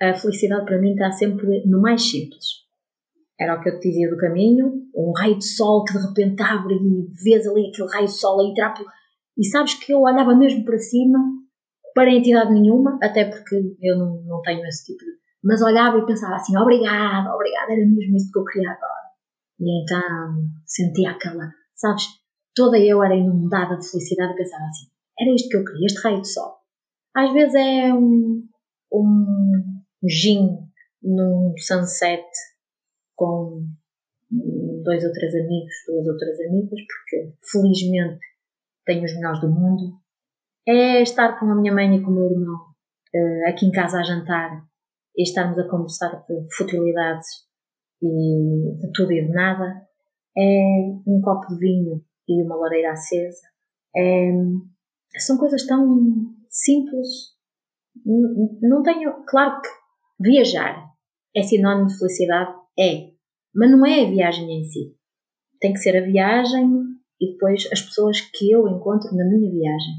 [0.00, 2.68] a felicidade para mim está sempre no mais simples
[3.40, 6.42] era o que eu te dizia do caminho, um raio de sol que de repente
[6.42, 8.74] abre e vês ali aquele raio de sol a entrar.
[9.36, 11.18] E sabes que eu olhava mesmo para cima,
[11.94, 15.12] para entidade nenhuma, até porque eu não, não tenho esse tipo de.
[15.44, 19.08] Mas olhava e pensava assim: obrigado, obrigado, era mesmo isso que eu queria agora.
[19.60, 22.06] E então sentia aquela, sabes,
[22.58, 24.88] toda eu era inundada de felicidade e pensava assim:
[25.20, 26.56] era isto que eu queria, este raio de sol.
[27.14, 28.44] Às vezes é um,
[28.92, 30.58] um gin
[31.00, 32.26] num sunset
[33.14, 33.64] com
[34.82, 38.20] dois ou três amigos, duas ou três amigas, porque felizmente
[38.84, 40.00] tenho os melhores do mundo,
[40.66, 42.56] é estar com a minha mãe e com o meu irmão
[43.14, 44.64] uh, aqui em casa a jantar
[45.16, 47.28] e estarmos a conversar de futilidades
[48.02, 49.86] e de tudo e de nada,
[50.36, 53.42] é um copo de vinho e uma lareira acesa.
[53.96, 54.30] É,
[55.18, 55.98] são coisas tão
[56.50, 57.08] simples.
[58.62, 59.24] Não tenho.
[59.26, 59.68] Claro que
[60.20, 60.88] viajar
[61.34, 63.10] é sinónimo de felicidade é,
[63.54, 64.94] mas não é a viagem em si.
[65.60, 66.68] Tem que ser a viagem
[67.20, 69.94] e depois as pessoas que eu encontro na minha viagem.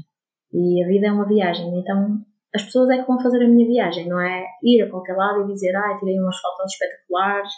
[0.52, 2.24] E a vida é uma viagem, então
[2.54, 5.42] as pessoas é que vão fazer a minha viagem, não é ir a qualquer lado
[5.42, 7.52] e dizer, ah, tirei umas fotos espetaculares,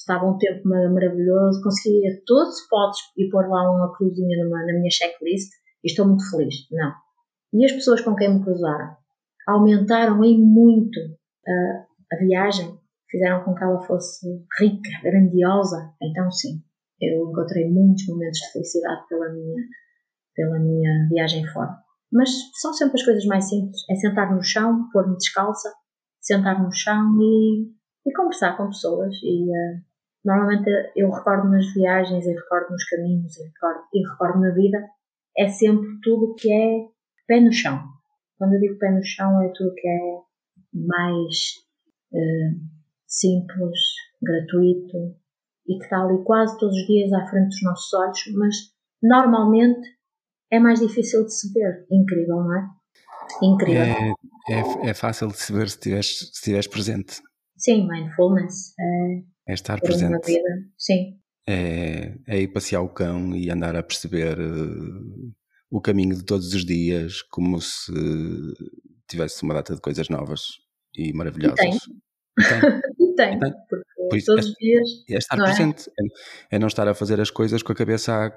[0.00, 4.44] estava um tempo maravilhoso, consegui ir a todos os spots e pôr lá uma cruzinha
[4.44, 5.52] numa, na minha checklist
[5.84, 6.54] e estou muito feliz.
[6.70, 6.92] Não.
[7.52, 8.96] E as pessoas com quem me cruzaram
[9.46, 10.98] aumentaram em muito
[11.46, 12.78] a, a viagem,
[13.10, 14.26] fizeram com que ela fosse
[14.58, 15.92] rica, grandiosa.
[16.00, 16.62] Então, sim,
[17.00, 19.62] eu encontrei muitos momentos de felicidade pela minha,
[20.34, 21.76] pela minha viagem fora.
[22.12, 22.30] Mas
[22.60, 23.82] são sempre as coisas mais simples.
[23.90, 25.72] É sentar no chão, pôr-me descalça,
[26.20, 27.70] sentar no chão e,
[28.06, 29.14] e conversar com pessoas.
[29.22, 29.89] E uh,
[30.24, 34.78] normalmente eu recordo nas viagens, e recordo nos caminhos, e recordo, e recordo na vida,
[35.36, 36.86] é sempre tudo que é
[37.26, 37.82] pé no chão.
[38.38, 39.98] Quando eu digo pé no chão, é tudo que é
[40.72, 41.36] mais
[42.12, 42.60] uh,
[43.06, 43.78] simples,
[44.22, 45.16] gratuito
[45.66, 48.54] e que está ali quase todos os dias à frente dos nossos olhos, mas
[49.02, 49.88] normalmente
[50.50, 51.86] é mais difícil de se ver.
[51.90, 52.68] Incrível, não é?
[53.42, 53.82] Incrível.
[53.82, 54.14] É,
[54.50, 55.94] é, é fácil de se ver se
[56.24, 57.20] estiveres presente.
[57.56, 58.74] Sim, mindfulness.
[58.78, 60.24] É, é estar presente.
[60.26, 60.48] Vida.
[60.78, 61.18] Sim.
[61.48, 65.32] É, é ir passear o cão e andar a perceber uh,
[65.70, 67.92] o caminho de todos os dias como se
[69.08, 70.42] tivesse uma data de coisas novas
[70.94, 71.58] e maravilhosas.
[72.38, 72.58] E tem.
[72.98, 73.38] E tem.
[73.38, 73.52] tem.
[74.08, 74.88] Porque todos os dias.
[75.10, 75.48] É estar não é?
[75.48, 75.90] presente.
[76.50, 76.56] É?
[76.56, 76.58] é?
[76.58, 78.32] não estar a fazer as coisas com a cabeça a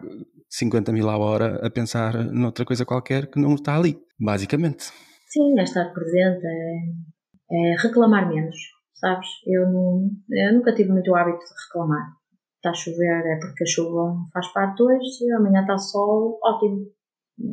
[0.49, 4.91] 50 mil a hora a pensar noutra coisa qualquer que não está ali, basicamente.
[5.27, 8.57] Sim, é estar presente, é, é reclamar menos,
[9.03, 9.27] sabes?
[9.45, 12.13] Eu, não, eu nunca tive muito hábito de reclamar.
[12.55, 16.87] Está a chover, é porque a chuva faz parte hoje, amanhã está sol, ótimo.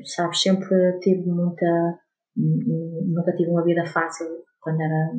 [0.04, 1.98] Sabes, sempre tive muita.
[2.36, 4.28] Nunca tive uma vida fácil
[4.60, 5.10] quando era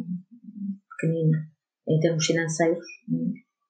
[0.92, 1.38] pequenina,
[1.90, 2.86] em termos financeiros.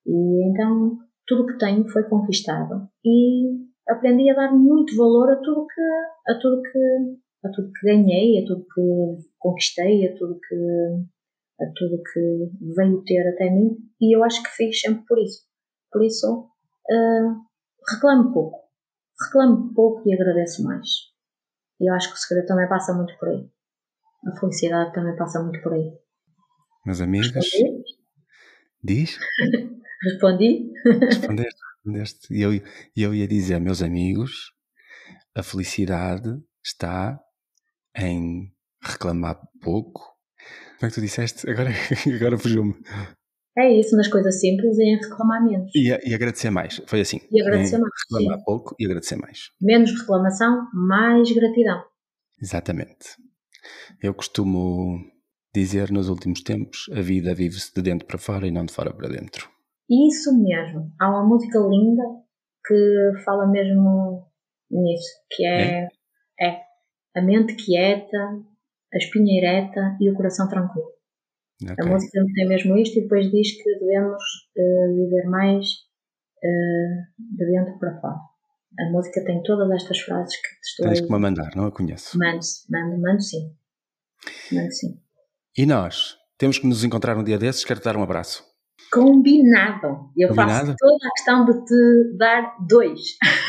[0.05, 5.66] E então tudo que tenho foi conquistado e aprendi a dar muito valor a tudo
[5.66, 10.55] que a tudo que a tudo que ganhei, a tudo que conquistei, a tudo que
[11.62, 15.43] a tudo que veio ter até mim e eu acho que fiz sempre por isso.
[15.91, 16.49] Por isso
[16.89, 17.36] uh,
[17.93, 18.59] reclamo pouco,
[19.26, 20.88] reclamo pouco e agradeço mais.
[21.80, 23.49] E eu acho que o segredo também passa muito por aí.
[24.28, 25.91] A felicidade também passa muito por aí.
[26.86, 27.84] Meus amigos, Respondi?
[28.84, 29.18] diz?
[30.03, 30.72] Respondi?
[30.84, 32.34] Respondeste, respondeste.
[32.34, 32.51] E eu,
[32.95, 34.51] eu ia dizer, meus amigos,
[35.36, 36.30] a felicidade
[36.64, 37.20] está
[37.95, 38.51] em
[38.82, 40.11] reclamar pouco.
[40.82, 41.47] Como é que tu disseste?
[41.47, 41.69] Agora,
[42.15, 42.73] agora fugiu-me.
[43.55, 45.69] É isso, nas coisas simples e em reclamar menos.
[45.75, 47.19] E, e agradecer mais, foi assim.
[47.32, 47.93] E agradecer mais.
[48.09, 48.43] Reclamar sim.
[48.43, 49.51] pouco e agradecer mais.
[49.61, 51.84] Menos reclamação, mais gratidão.
[52.41, 53.09] Exatamente.
[54.01, 54.97] Eu costumo
[55.53, 58.91] dizer nos últimos tempos: a vida vive-se de dentro para fora e não de fora
[58.91, 59.47] para dentro.
[59.88, 60.91] Isso mesmo.
[60.99, 62.03] Há uma música linda
[62.65, 64.25] que fala mesmo
[64.71, 65.88] nisso, que é,
[66.39, 66.47] é.
[66.47, 66.61] é
[67.15, 68.17] a mente quieta,
[68.93, 70.91] a espinha ereta e o coração tranquilo.
[71.63, 71.75] Okay.
[71.79, 74.23] A música tem mesmo isto e depois diz que devemos
[74.57, 75.67] uh, viver mais
[76.43, 78.17] uh, de dentro para fora.
[78.79, 81.71] A música tem todas estas frases que te estou Tens que me mandar, não a
[81.71, 82.17] conheço.
[82.17, 82.39] Mando,
[82.69, 83.55] mando, mando sim.
[84.51, 84.99] Mando sim.
[85.57, 86.17] E nós?
[86.37, 88.43] Temos que nos encontrar um dia desses, quero te dar um abraço.
[88.91, 90.09] Combinado.
[90.17, 90.67] Eu Combinado?
[90.67, 92.99] faço toda a questão de te dar dois.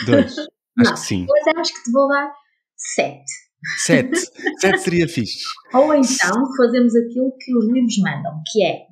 [0.07, 0.37] Dois.
[0.79, 1.27] Acho não, que sim.
[1.27, 2.33] Pois acho que te vou dar
[2.77, 3.31] sete.
[3.79, 4.19] Sete.
[4.59, 5.45] Sete seria fixe.
[5.73, 8.87] Ou então fazemos aquilo que os livros mandam, que é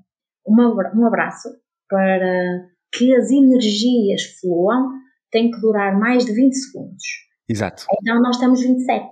[0.47, 1.49] um abraço
[1.89, 4.91] para que as energias fluam,
[5.31, 7.03] tem que durar mais de 20 segundos.
[7.49, 7.85] Exato.
[8.01, 9.09] Então nós temos 27.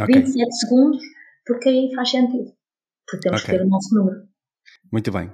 [0.00, 0.14] Okay.
[0.14, 1.02] 27 segundos,
[1.46, 2.52] porque aí faz sentido.
[3.06, 3.54] Porque temos okay.
[3.54, 4.22] que ter o nosso número.
[4.90, 5.32] Muito bem.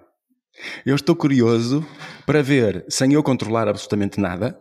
[0.84, 1.86] Eu estou curioso
[2.26, 4.60] para ver, sem eu controlar absolutamente nada,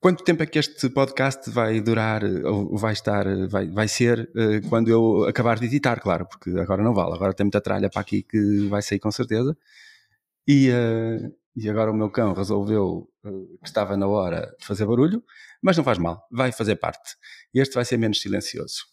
[0.00, 4.68] Quanto tempo é que este podcast vai durar, ou vai estar, vai, vai ser, uh,
[4.68, 8.02] quando eu acabar de editar, claro, porque agora não vale, agora tem muita tralha para
[8.02, 9.56] aqui que vai sair com certeza.
[10.46, 14.84] E, uh, e agora o meu cão resolveu uh, que estava na hora de fazer
[14.84, 15.24] barulho,
[15.62, 17.16] mas não faz mal, vai fazer parte.
[17.54, 18.84] Este vai ser menos silencioso.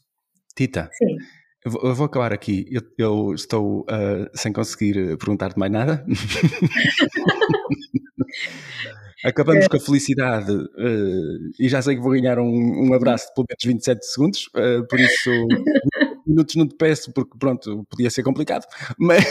[0.56, 1.18] Tita, Sim.
[1.66, 2.66] Eu vou, acabar aqui.
[2.70, 3.86] Eu, eu estou
[4.34, 6.06] sem conseguir perguntar-te mais nada.
[9.24, 9.70] Acabamos é.
[9.70, 13.48] com a felicidade uh, e já sei que vou ganhar um, um abraço de pelo
[13.50, 15.30] menos 27 segundos, uh, por isso
[16.28, 18.66] minutos não te peço porque pronto, podia ser complicado,
[18.98, 19.24] mas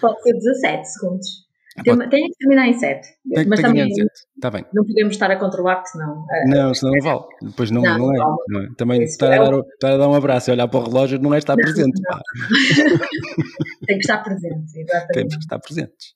[0.00, 1.49] pode ser 17 segundos.
[1.82, 3.08] Tem, tem que terminar em 7.
[3.34, 4.08] Tem, mas tem também em 7.
[4.40, 4.64] Tá bem.
[4.72, 6.22] não podemos estar a controlar, porque senão.
[6.22, 7.24] Uh, não, senão não vale.
[7.42, 8.18] Depois não, não, não, é,
[8.48, 10.84] não, é, Também estar, a dar, estar a dar um abraço e olhar para o
[10.84, 12.00] relógio não é estar presente.
[13.86, 15.12] tem que estar presente, exatamente.
[15.12, 16.14] Temos que estar presentes.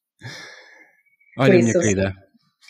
[1.39, 2.15] Olha, minha querida,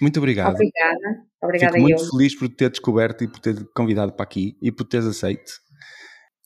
[0.00, 0.54] muito obrigado.
[0.54, 1.24] Obrigada.
[1.42, 2.10] Obrigada Fico muito eu.
[2.10, 5.52] feliz por ter descoberto e por ter convidado para aqui e por teres aceito.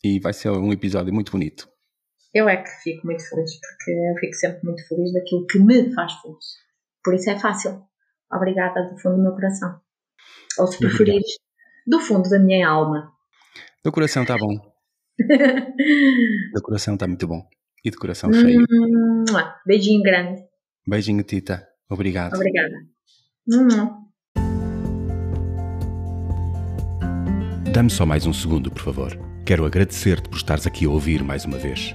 [0.05, 1.69] E vai ser um episódio muito bonito.
[2.39, 5.93] Eu é que fico muito feliz, porque eu fico sempre muito feliz daquilo que me
[5.93, 6.45] faz feliz.
[7.03, 7.83] Por isso é fácil.
[8.33, 9.81] Obrigada do fundo do meu coração.
[10.59, 11.37] Ou se preferires,
[11.87, 13.13] do fundo da minha alma.
[13.85, 14.57] Do coração está bom.
[16.55, 17.43] do coração está muito bom.
[17.85, 18.65] E de coração cheio.
[19.67, 20.43] Beijinho grande.
[20.87, 21.67] Beijinho, Tita.
[21.91, 22.35] Obrigado.
[22.35, 22.75] Obrigada.
[27.73, 29.19] Dá-me só mais um segundo, por favor.
[29.47, 31.95] Quero agradecer-te por estares aqui a ouvir mais uma vez.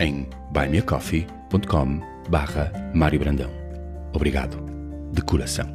[0.00, 3.50] em buymeacoffee.com barra Mário Brandão.
[4.12, 4.58] Obrigado,
[5.12, 5.66] de coração.